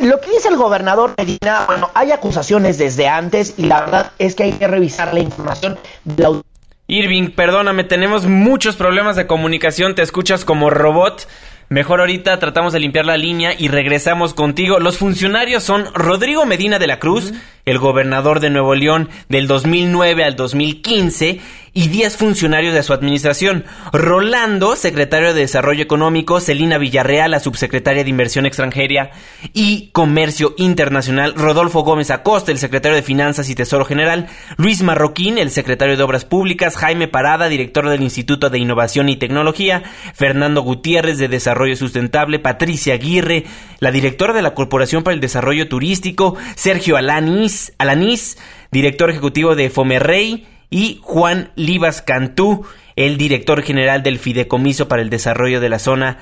[0.00, 4.36] lo que dice el gobernador Medina, bueno, hay acusaciones desde antes y la verdad es
[4.36, 6.40] que hay que revisar la información de la
[6.86, 11.28] Irving, perdóname, tenemos muchos problemas de comunicación, te escuchas como robot.
[11.72, 14.80] Mejor ahorita tratamos de limpiar la línea y regresamos contigo.
[14.80, 17.32] Los funcionarios son Rodrigo Medina de la Cruz,
[17.64, 21.38] el gobernador de Nuevo León del 2009 al 2015,
[21.72, 23.64] y 10 funcionarios de su administración.
[23.92, 29.10] Rolando, secretario de Desarrollo Económico, Celina Villarreal, la subsecretaria de Inversión Extranjera
[29.52, 35.38] y Comercio Internacional, Rodolfo Gómez Acosta, el secretario de Finanzas y Tesoro General, Luis Marroquín,
[35.38, 39.82] el secretario de Obras Públicas, Jaime Parada, director del Instituto de Innovación y Tecnología,
[40.14, 43.44] Fernando Gutiérrez de Desarrollo Sustentable, Patricia Aguirre,
[43.78, 48.36] la directora de la Corporación para el Desarrollo Turístico, Sergio Alanís, Alanís
[48.70, 52.64] director ejecutivo de Fomerrey, y Juan Livas Cantú,
[52.96, 56.18] el director general del Fideicomiso para el Desarrollo de la Zona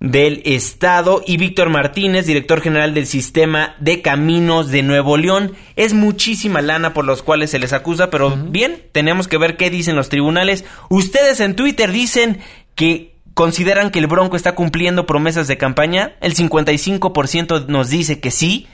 [0.00, 5.52] del Estado y Víctor Martínez, director general del Sistema de Caminos de Nuevo León.
[5.76, 9.70] Es muchísima lana por los cuales se les acusa, pero bien, tenemos que ver qué
[9.70, 10.64] dicen los tribunales.
[10.88, 12.40] Ustedes en Twitter dicen
[12.74, 16.16] que consideran que el Bronco está cumpliendo promesas de campaña.
[16.20, 18.66] El 55% nos dice que sí.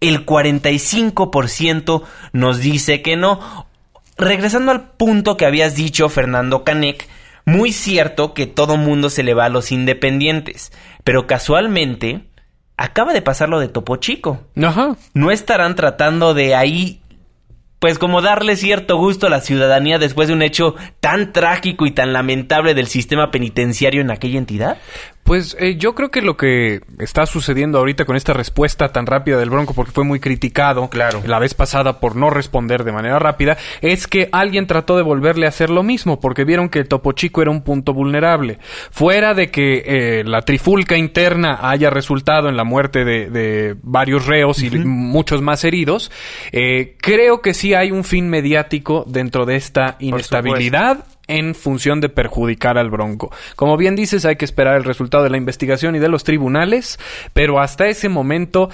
[0.00, 3.68] El 45% nos dice que no
[4.16, 7.08] regresando al punto que habías dicho, Fernando Canek,
[7.44, 10.72] muy cierto que todo mundo se le va a los independientes,
[11.04, 12.26] pero casualmente
[12.76, 14.42] acaba de pasar lo de Topo Chico.
[14.62, 14.96] Ajá.
[15.14, 17.02] ¿No estarán tratando de ahí
[17.82, 21.90] pues como darle cierto gusto a la ciudadanía después de un hecho tan trágico y
[21.90, 24.78] tan lamentable del sistema penitenciario en aquella entidad?
[25.24, 29.38] Pues eh, yo creo que lo que está sucediendo ahorita con esta respuesta tan rápida
[29.38, 31.22] del Bronco, porque fue muy criticado claro.
[31.26, 35.46] la vez pasada por no responder de manera rápida, es que alguien trató de volverle
[35.46, 38.58] a hacer lo mismo, porque vieron que el Topo Chico era un punto vulnerable.
[38.90, 44.26] Fuera de que eh, la trifulca interna haya resultado en la muerte de, de varios
[44.26, 46.10] reos y muchos más heridos,
[46.50, 52.08] eh, creo que sí hay un fin mediático dentro de esta inestabilidad en función de
[52.08, 53.32] perjudicar al Bronco.
[53.56, 56.98] Como bien dices, hay que esperar el resultado de la investigación y de los tribunales,
[57.32, 58.70] pero hasta ese momento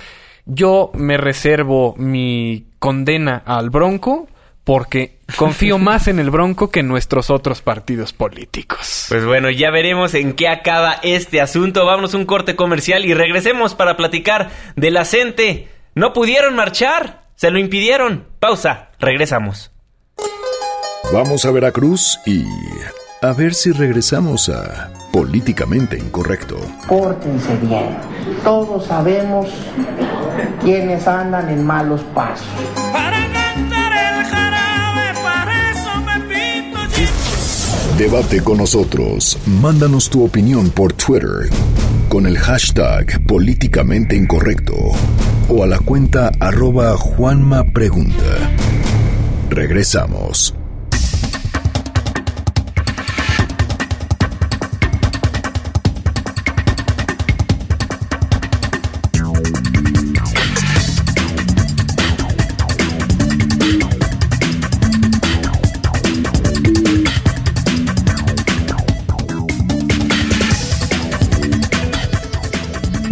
[0.46, 4.28] yo me reservo mi condena al Bronco
[4.64, 9.06] porque confío más en el Bronco que en nuestros otros partidos políticos.
[9.08, 11.86] Pues bueno, ya veremos en qué acaba este asunto.
[11.86, 15.68] Vámonos a un corte comercial y regresemos para platicar de la CENTE.
[15.94, 18.26] No pudieron marchar, se lo impidieron.
[18.40, 19.72] Pausa, regresamos.
[21.10, 22.44] Vamos a Veracruz y
[23.22, 26.58] a ver si regresamos a políticamente incorrecto.
[26.86, 27.96] Pórtense bien.
[28.44, 29.48] Todos sabemos
[30.62, 32.46] quiénes andan en malos pasos.
[37.96, 39.38] Debate con nosotros.
[39.46, 41.48] Mándanos tu opinión por Twitter
[42.10, 44.74] con el hashtag políticamente incorrecto
[45.48, 48.52] o a la cuenta arroba Juanma Pregunta.
[49.48, 50.57] Regresamos.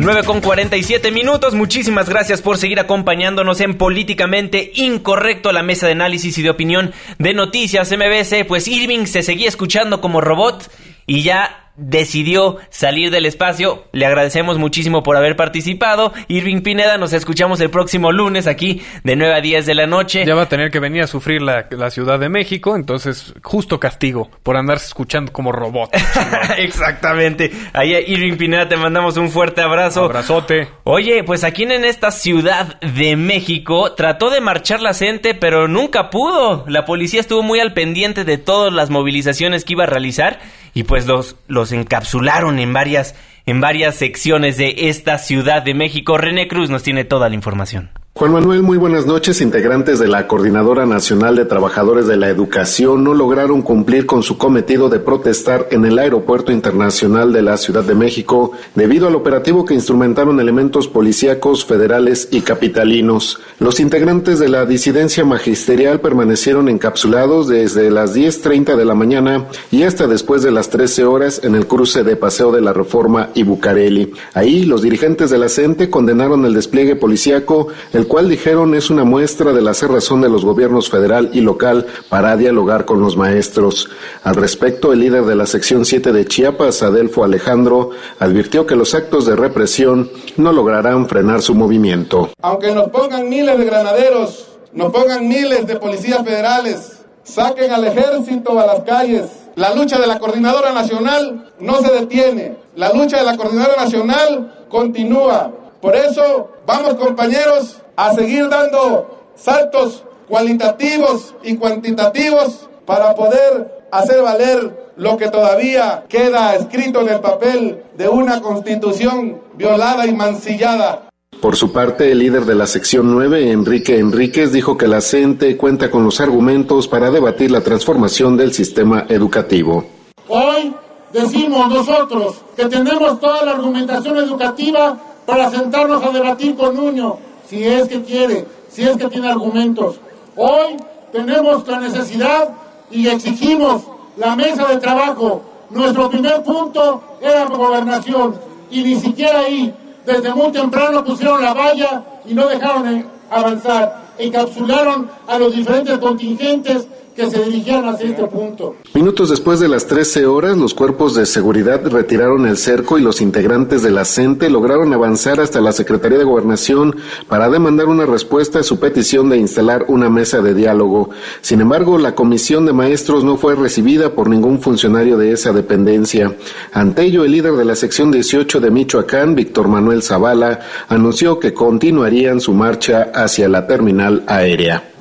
[0.06, 1.54] Nueve con 47 minutos.
[1.54, 6.92] Muchísimas gracias por seguir acompañándonos en Políticamente Incorrecto, la mesa de análisis y de opinión
[7.18, 8.44] de Noticias MBS.
[8.46, 10.70] Pues Irving se seguía escuchando como robot
[11.08, 13.84] y ya decidió salir del espacio.
[13.92, 16.12] Le agradecemos muchísimo por haber participado.
[16.28, 20.24] Irving Pineda, nos escuchamos el próximo lunes aquí de 9 a 10 de la noche.
[20.26, 23.78] Ya va a tener que venir a sufrir la, la Ciudad de México, entonces justo
[23.78, 25.90] castigo por andarse escuchando como robot.
[26.58, 27.50] Exactamente.
[27.72, 30.04] Ahí Irving Pineda te mandamos un fuerte abrazo.
[30.04, 30.68] Abrazote.
[30.84, 36.10] Oye, pues aquí en esta Ciudad de México trató de marchar la gente, pero nunca
[36.10, 36.64] pudo.
[36.68, 40.40] La policía estuvo muy al pendiente de todas las movilizaciones que iba a realizar
[40.76, 43.14] y pues los, los encapsularon en varias,
[43.46, 46.18] en varias secciones de esta Ciudad de México.
[46.18, 47.90] René Cruz nos tiene toda la información.
[48.18, 49.42] Juan Manuel, muy buenas noches.
[49.42, 54.38] Integrantes de la Coordinadora Nacional de Trabajadores de la Educación no lograron cumplir con su
[54.38, 59.66] cometido de protestar en el Aeropuerto Internacional de la Ciudad de México debido al operativo
[59.66, 63.38] que instrumentaron elementos policíacos federales y capitalinos.
[63.58, 69.82] Los integrantes de la disidencia magisterial permanecieron encapsulados desde las 10.30 de la mañana y
[69.82, 73.42] hasta después de las 13 horas en el cruce de Paseo de la Reforma y
[73.42, 74.14] Bucareli.
[74.32, 79.04] Ahí los dirigentes de la CENTE condenaron el despliegue policíaco, el cual dijeron es una
[79.04, 83.88] muestra de la cerrazón de los gobiernos federal y local para dialogar con los maestros.
[84.24, 88.94] Al respecto, el líder de la sección 7 de Chiapas, Adelfo Alejandro, advirtió que los
[88.94, 92.30] actos de represión no lograrán frenar su movimiento.
[92.42, 98.58] Aunque nos pongan miles de granaderos, nos pongan miles de policías federales, saquen al ejército
[98.58, 99.24] a las calles,
[99.56, 102.58] la lucha de la Coordinadora Nacional no se detiene.
[102.74, 105.50] La lucha de la Coordinadora Nacional continúa.
[105.80, 114.92] Por eso, vamos compañeros a seguir dando saltos cualitativos y cuantitativos para poder hacer valer
[114.96, 121.08] lo que todavía queda escrito en el papel de una constitución violada y mancillada.
[121.40, 125.56] Por su parte, el líder de la sección 9, Enrique Enríquez, dijo que la CENTE
[125.56, 129.84] cuenta con los argumentos para debatir la transformación del sistema educativo.
[130.28, 130.74] Hoy
[131.12, 137.18] decimos nosotros que tenemos toda la argumentación educativa para sentarnos a debatir con Nuño,
[137.48, 139.96] si es que quiere, si es que tiene argumentos.
[140.36, 140.76] Hoy
[141.12, 142.50] tenemos la necesidad
[142.90, 143.82] y exigimos
[144.16, 145.42] la mesa de trabajo.
[145.70, 148.36] Nuestro primer punto era gobernación
[148.70, 149.74] y ni siquiera ahí,
[150.04, 154.06] desde muy temprano pusieron la valla y no dejaron avanzar.
[154.18, 156.86] Encapsularon a los diferentes contingentes
[157.16, 158.76] que se dirigían hacia este punto.
[158.92, 163.22] Minutos después de las 13 horas, los cuerpos de seguridad retiraron el cerco y los
[163.22, 166.94] integrantes de la CENTE lograron avanzar hasta la Secretaría de Gobernación
[167.26, 171.08] para demandar una respuesta a su petición de instalar una mesa de diálogo.
[171.40, 176.36] Sin embargo, la comisión de maestros no fue recibida por ningún funcionario de esa dependencia.
[176.72, 181.54] Ante ello, el líder de la sección 18 de Michoacán, Víctor Manuel Zavala, anunció que
[181.54, 184.95] continuarían su marcha hacia la terminal aérea.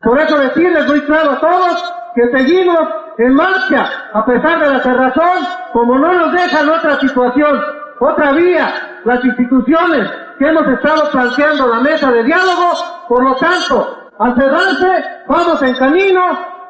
[0.00, 2.78] Por eso decirles muy claro a todos que seguimos
[3.18, 7.60] en marcha, a pesar de la cerrazón, como no nos dejan otra situación,
[8.00, 12.72] otra vía, las instituciones que hemos estado planteando la mesa de diálogo,
[13.08, 16.22] por lo tanto, al cerrarse, vamos en camino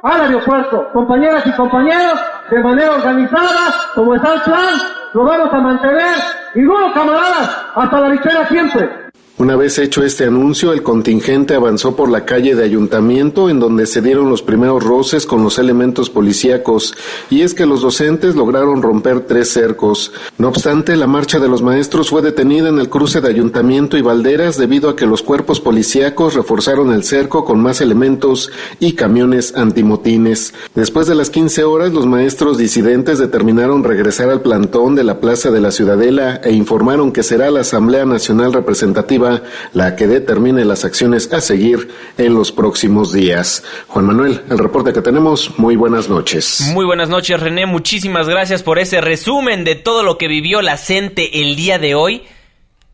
[0.03, 0.91] al aeropuerto.
[0.93, 2.21] Compañeras y compañeros,
[2.51, 4.75] de manera organizada, como está el plan,
[5.13, 6.17] lo vamos a mantener
[6.55, 9.08] y luego, camaradas, hasta la victoria siempre.
[9.39, 13.87] Una vez hecho este anuncio, el contingente avanzó por la calle de Ayuntamiento, en donde
[13.87, 16.97] se dieron los primeros roces con los elementos policíacos,
[17.31, 20.11] y es que los docentes lograron romper tres cercos.
[20.39, 24.03] No obstante, la marcha de los maestros fue detenida en el cruce de Ayuntamiento y
[24.03, 29.55] Valderas debido a que los cuerpos policíacos reforzaron el cerco con más elementos y camiones
[29.55, 30.53] antimotines.
[30.75, 35.53] Después de las 15 horas, los maestros disidentes determinaron regresar al plantón de la Plaza
[35.53, 39.28] de la Ciudadela e informaron que será la Asamblea Nacional Representativa
[39.73, 43.65] la que determine las acciones a seguir en los próximos días.
[43.89, 46.71] Juan Manuel, el reporte que tenemos, muy buenas noches.
[46.73, 47.67] Muy buenas noches, René.
[47.67, 51.95] Muchísimas gracias por ese resumen de todo lo que vivió la CENTE el día de
[51.95, 52.23] hoy.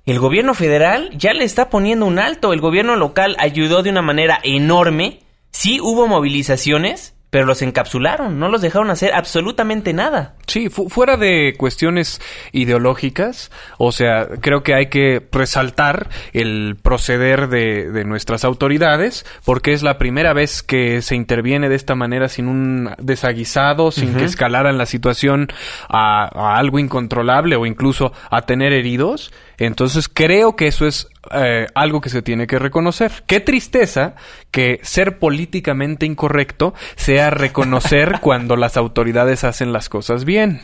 [0.07, 2.53] El gobierno federal ya le está poniendo un alto.
[2.53, 5.21] El gobierno local ayudó de una manera enorme.
[5.51, 10.35] Sí hubo movilizaciones, pero los encapsularon, no los dejaron hacer absolutamente nada.
[10.47, 12.21] Sí, fuera de cuestiones
[12.53, 19.83] ideológicas, o sea, creo que hay que resaltar el proceder de, nuestras autoridades, porque es
[19.83, 24.79] la primera vez que se interviene de esta manera sin un desaguisado, sin que escalaran
[24.79, 25.49] la situación
[25.89, 29.33] a, a algo incontrolable o incluso a tener heridos.
[29.59, 33.25] Entonces creo que eso es eh, algo que se tiene que reconocer.
[33.27, 34.15] Qué tristeza
[34.51, 40.61] que ser políticamente incorrecto sea reconocer cuando las autoridades hacen las cosas bien.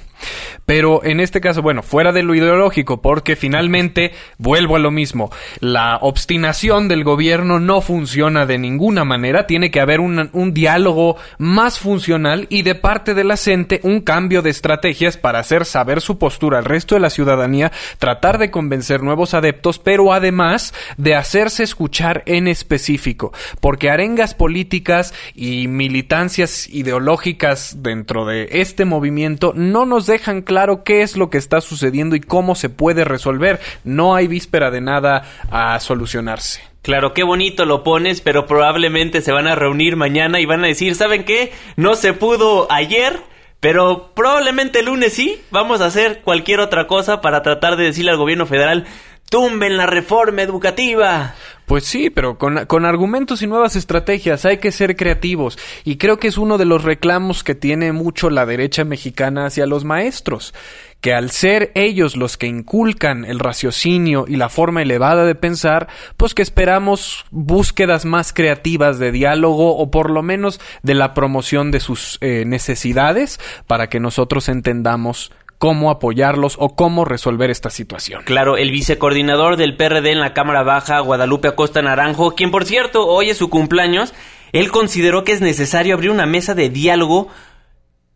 [0.67, 5.31] Pero en este caso, bueno, fuera de lo ideológico, porque finalmente vuelvo a lo mismo,
[5.61, 11.17] la obstinación del gobierno no funciona de ninguna manera, tiene que haber un, un diálogo
[11.39, 16.01] más funcional y de parte de la gente un cambio de estrategias para hacer saber
[16.01, 21.15] su postura al resto de la ciudadanía, tratar de convencer nuevos adeptos, pero además de
[21.15, 29.87] hacerse escuchar en específico, porque arengas políticas y militancias ideológicas dentro de este movimiento no
[29.87, 33.61] nos dejan claro qué es lo que está sucediendo y cómo se puede resolver.
[33.85, 36.61] No hay víspera de nada a solucionarse.
[36.83, 40.69] Claro, qué bonito lo pones, pero probablemente se van a reunir mañana y van a
[40.69, 41.53] decir, ¿saben qué?
[41.77, 43.21] No se pudo ayer,
[43.61, 45.41] pero probablemente el lunes sí.
[45.51, 48.87] Vamos a hacer cualquier otra cosa para tratar de decirle al gobierno federal,
[49.29, 51.35] tumben la reforma educativa.
[51.71, 55.57] Pues sí, pero con, con, argumentos y nuevas estrategias hay que ser creativos.
[55.85, 59.69] Y creo que es uno de los reclamos que tiene mucho la derecha mexicana hacia
[59.69, 60.53] los maestros,
[61.01, 65.87] que al ser ellos los que inculcan el raciocinio y la forma elevada de pensar,
[66.17, 71.71] pues que esperamos búsquedas más creativas de diálogo o por lo menos de la promoción
[71.71, 78.23] de sus eh, necesidades para que nosotros entendamos cómo apoyarlos o cómo resolver esta situación.
[78.25, 83.07] Claro, el vicecoordinador del PRD en la Cámara Baja, Guadalupe Acosta Naranjo, quien por cierto
[83.07, 84.15] hoy es su cumpleaños,
[84.53, 87.29] él consideró que es necesario abrir una mesa de diálogo,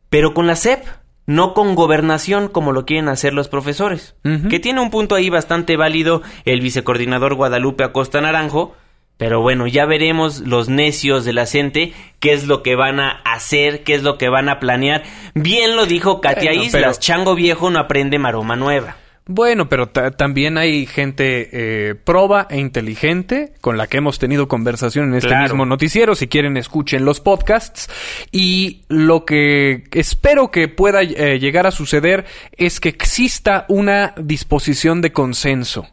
[0.09, 0.87] pero con la SEP,
[1.27, 4.17] no con gobernación como lo quieren hacer los profesores.
[4.49, 8.75] Que tiene un punto ahí bastante válido el vicecoordinador Guadalupe Acosta Naranjo,
[9.17, 13.11] pero bueno, ya veremos los necios de la gente, qué es lo que van a
[13.25, 15.05] hacer, qué es lo que van a planear.
[15.35, 18.97] Bien lo dijo Katia Islas, chango viejo no aprende maroma nueva.
[19.27, 25.09] Bueno, pero también hay gente eh, proba e inteligente con la que hemos tenido conversación
[25.09, 26.15] en este mismo noticiero.
[26.15, 27.89] Si quieren, escuchen los podcasts.
[28.33, 32.27] Y lo que espero que pueda eh, llegar a suceder
[32.59, 35.87] es que exista una disposición de consenso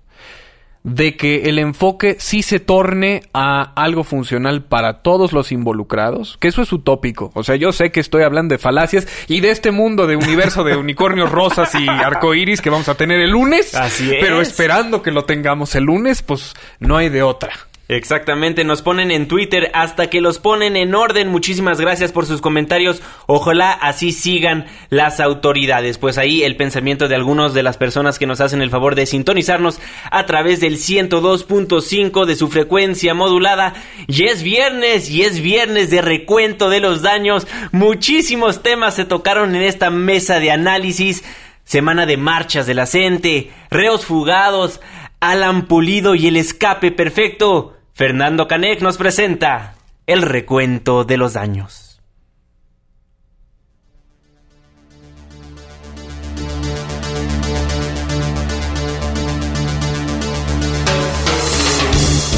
[0.84, 6.48] de que el enfoque sí se torne a algo funcional para todos los involucrados, que
[6.48, 7.32] eso es utópico.
[7.36, 10.64] O sea, yo sé que estoy hablando de falacias y de este mundo de universo
[10.64, 13.76] de unicornios rosas y arcoíris que vamos a tener el lunes.
[13.76, 14.18] Así es.
[14.22, 17.52] Pero esperando que lo tengamos el lunes, pues no hay de otra.
[17.92, 21.28] Exactamente, nos ponen en Twitter hasta que los ponen en orden.
[21.28, 23.02] Muchísimas gracias por sus comentarios.
[23.26, 25.98] Ojalá así sigan las autoridades.
[25.98, 29.06] Pues ahí el pensamiento de algunos de las personas que nos hacen el favor de
[29.06, 33.74] sintonizarnos a través del 102.5 de su frecuencia modulada.
[34.08, 37.46] Y es viernes, y es viernes de recuento de los daños.
[37.74, 41.26] Muchísimos temas se tocaron en esta mesa de análisis.
[41.66, 44.80] Semana de marchas de la CENTE, reos fugados,
[45.20, 47.81] Alan Pulido y el escape perfecto.
[48.02, 49.76] Fernando Canek nos presenta
[50.08, 52.02] el recuento de los daños.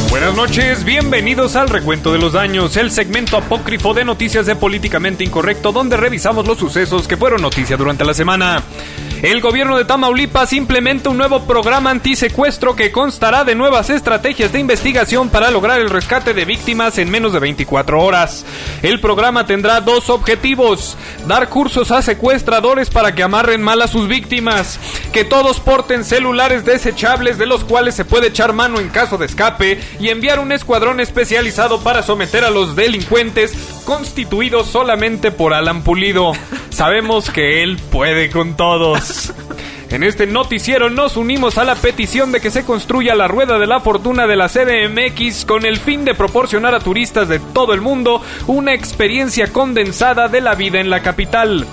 [0.09, 5.23] Buenas noches, bienvenidos al Recuento de los Daños, el segmento apócrifo de noticias de Políticamente
[5.23, 8.61] Incorrecto, donde revisamos los sucesos que fueron noticia durante la semana.
[9.23, 14.59] El gobierno de Tamaulipas implementa un nuevo programa antisecuestro que constará de nuevas estrategias de
[14.59, 18.45] investigación para lograr el rescate de víctimas en menos de 24 horas.
[18.81, 24.09] El programa tendrá dos objetivos, dar cursos a secuestradores para que amarren mal a sus
[24.09, 24.77] víctimas,
[25.13, 29.27] que todos porten celulares desechables de los cuales se puede echar mano en caso de
[29.27, 33.53] escape y enviar un escuadrón especializado para someter a los delincuentes
[33.85, 36.33] constituido solamente por Alan Pulido.
[36.73, 39.31] Sabemos que él puede con todos.
[39.91, 43.67] En este noticiero nos unimos a la petición de que se construya la rueda de
[43.67, 47.81] la fortuna de la CDMX con el fin de proporcionar a turistas de todo el
[47.81, 51.67] mundo una experiencia condensada de la vida en la capital.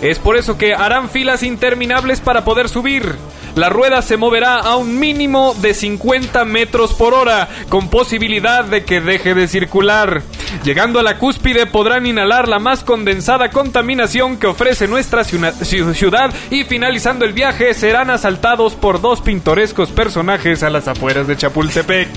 [0.00, 3.16] Es por eso que harán filas interminables para poder subir.
[3.56, 8.84] La rueda se moverá a un mínimo de 50 metros por hora, con posibilidad de
[8.84, 10.20] que deje de circular.
[10.62, 16.64] Llegando a la cúspide podrán inhalar la más condensada contaminación que ofrece nuestra ciudad y
[16.64, 22.10] finalizando el viaje serán asaltados por dos pintorescos personajes a las afueras de Chapultepec.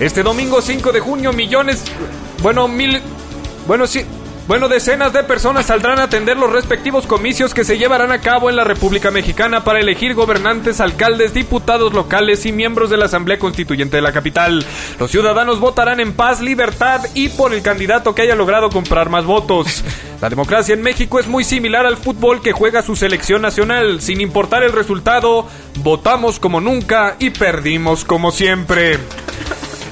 [0.00, 1.84] Este domingo 5 de junio millones...
[2.42, 3.02] Bueno, mil...
[3.66, 4.06] Bueno, sí...
[4.48, 8.48] Bueno, decenas de personas saldrán a atender los respectivos comicios que se llevarán a cabo
[8.48, 13.38] en la República Mexicana para elegir gobernantes, alcaldes, diputados locales y miembros de la Asamblea
[13.38, 14.64] Constituyente de la capital.
[14.98, 19.26] Los ciudadanos votarán en paz, libertad y por el candidato que haya logrado comprar más
[19.26, 19.84] votos.
[20.22, 24.00] La democracia en México es muy similar al fútbol que juega su selección nacional.
[24.00, 25.46] Sin importar el resultado,
[25.76, 28.98] votamos como nunca y perdimos como siempre.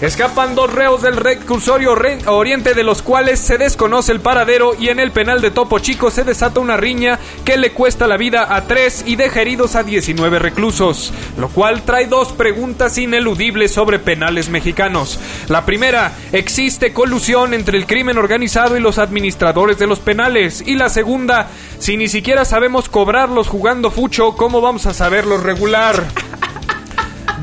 [0.00, 5.00] Escapan dos reos del recursorio oriente de los cuales se desconoce el paradero y en
[5.00, 8.66] el penal de Topo Chico se desata una riña que le cuesta la vida a
[8.66, 14.50] tres y deja heridos a 19 reclusos, lo cual trae dos preguntas ineludibles sobre penales
[14.50, 15.18] mexicanos.
[15.48, 20.62] La primera, ¿existe colusión entre el crimen organizado y los administradores de los penales?
[20.66, 26.04] Y la segunda, si ni siquiera sabemos cobrarlos jugando fucho, ¿cómo vamos a saberlos regular?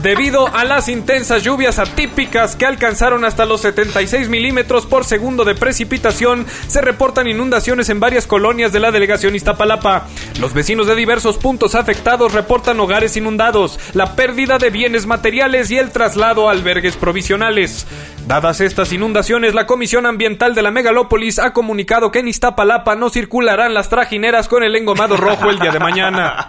[0.04, 5.56] Debido a las intensas lluvias atípicas que alcanzaron hasta los 76 milímetros por segundo de
[5.56, 10.08] precipitación, se reportan inundaciones en varias colonias de la delegación Iztapalapa.
[10.42, 15.78] Los vecinos de diversos puntos afectados reportan hogares inundados, la pérdida de bienes materiales y
[15.78, 17.88] el traslado a albergues provisionales.
[18.28, 23.10] Dadas estas inundaciones, la Comisión Ambiental de la Megalópolis ha comunicado que en Iztapalapa no
[23.10, 26.48] circularán las trajineras con el engomado rojo el día de mañana.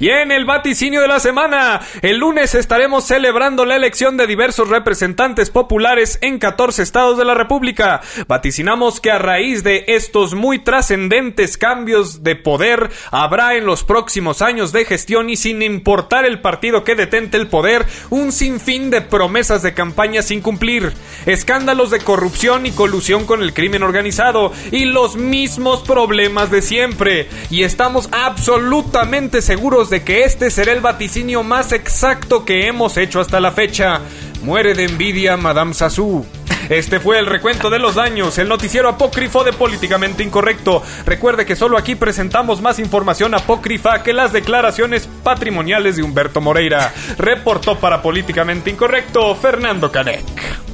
[0.00, 4.68] Y en el vaticinio de la semana, el lunes estaremos celebrando la elección de diversos
[4.68, 8.00] representantes populares en 14 estados de la República.
[8.26, 14.42] Vaticinamos que a raíz de estos muy trascendentes cambios de poder, habrá en los próximos
[14.42, 19.02] años de gestión y sin importar el partido que detente el poder, un sinfín de
[19.02, 20.92] promesas de campaña sin cumplir
[21.26, 27.28] escándalos de corrupción y colusión con el crimen organizado y los mismos problemas de siempre.
[27.50, 33.20] Y estamos absolutamente seguros de que este será el vaticinio más exacto que hemos hecho
[33.20, 34.00] hasta la fecha.
[34.42, 36.26] Muere de envidia Madame Sassou.
[36.68, 40.82] Este fue el recuento de los daños, el noticiero apócrifo de Políticamente Incorrecto.
[41.04, 46.92] Recuerde que solo aquí presentamos más información apócrifa que las declaraciones patrimoniales de Humberto Moreira.
[47.18, 50.71] Reportó para Políticamente Incorrecto Fernando Canek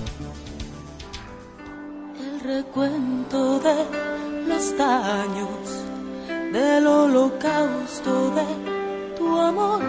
[2.48, 3.76] recuento de
[4.46, 5.84] los daños
[6.50, 9.82] del holocausto de tu amor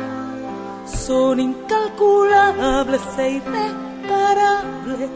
[0.85, 5.09] son incalculables e irreparables.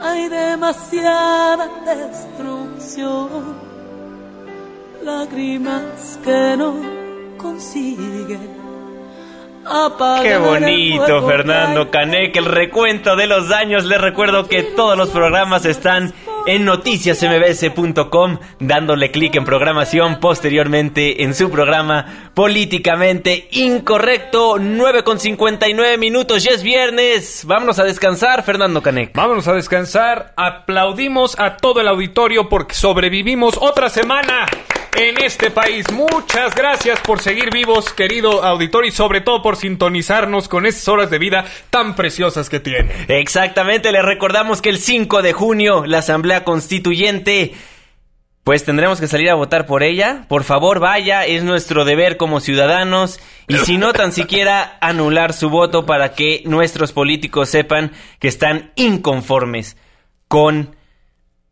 [0.00, 3.28] Hay demasiada destrucción,
[5.02, 6.74] lágrimas que no
[7.36, 8.66] consiguen
[10.22, 13.84] Qué bonito, Fernando Canek, el recuento de los daños.
[13.84, 16.12] Les recuerdo que todos los programas están
[16.46, 25.98] en noticiasmbs.com, dándole clic en programación, posteriormente en su programa Políticamente Incorrecto, 9 con 59
[25.98, 29.14] minutos, ya es viernes, vámonos a descansar, Fernando Canek.
[29.14, 34.46] Vámonos a descansar, aplaudimos a todo el auditorio porque sobrevivimos otra semana
[34.94, 35.86] en este país.
[35.92, 41.10] Muchas gracias por seguir vivos, querido auditorio, y sobre todo por sintonizarnos con esas horas
[41.10, 42.90] de vida tan preciosas que tiene.
[43.08, 47.54] Exactamente, les recordamos que el 5 de junio la Asamblea Constituyente
[48.46, 50.24] pues tendremos que salir a votar por ella.
[50.28, 53.18] Por favor, vaya, es nuestro deber como ciudadanos.
[53.48, 58.70] Y si no, tan siquiera anular su voto para que nuestros políticos sepan que están
[58.76, 59.76] inconformes
[60.28, 60.76] con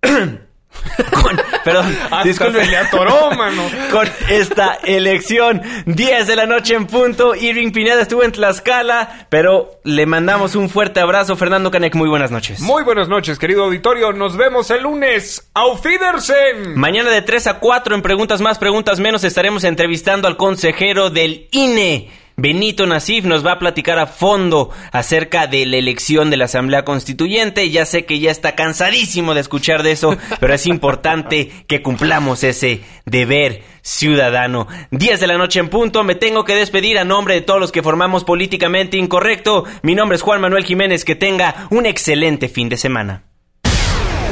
[1.23, 3.63] con, perdón, disculpe, le atoró, mano.
[3.91, 5.63] con esta elección.
[5.87, 7.35] 10 de la noche en punto.
[7.35, 11.37] Irving Pineda estuvo en Tlaxcala, pero le mandamos un fuerte abrazo.
[11.37, 12.61] Fernando Canek, muy buenas noches.
[12.61, 14.13] Muy buenas noches, querido auditorio.
[14.13, 15.49] Nos vemos el lunes.
[15.55, 16.79] ¡Auf Wiedersehen!
[16.79, 21.49] Mañana de 3 a 4 en Preguntas Más, Preguntas Menos estaremos entrevistando al consejero del
[21.51, 22.24] INE.
[22.37, 26.85] Benito Nasif nos va a platicar a fondo acerca de la elección de la Asamblea
[26.85, 27.71] Constituyente.
[27.71, 32.43] Ya sé que ya está cansadísimo de escuchar de eso, pero es importante que cumplamos
[32.43, 34.67] ese deber ciudadano.
[34.91, 37.71] 10 de la noche en punto, me tengo que despedir a nombre de todos los
[37.71, 39.65] que formamos políticamente incorrecto.
[39.83, 43.25] Mi nombre es Juan Manuel Jiménez, que tenga un excelente fin de semana.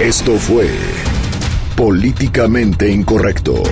[0.00, 0.68] Esto fue
[1.76, 3.62] Políticamente Incorrecto.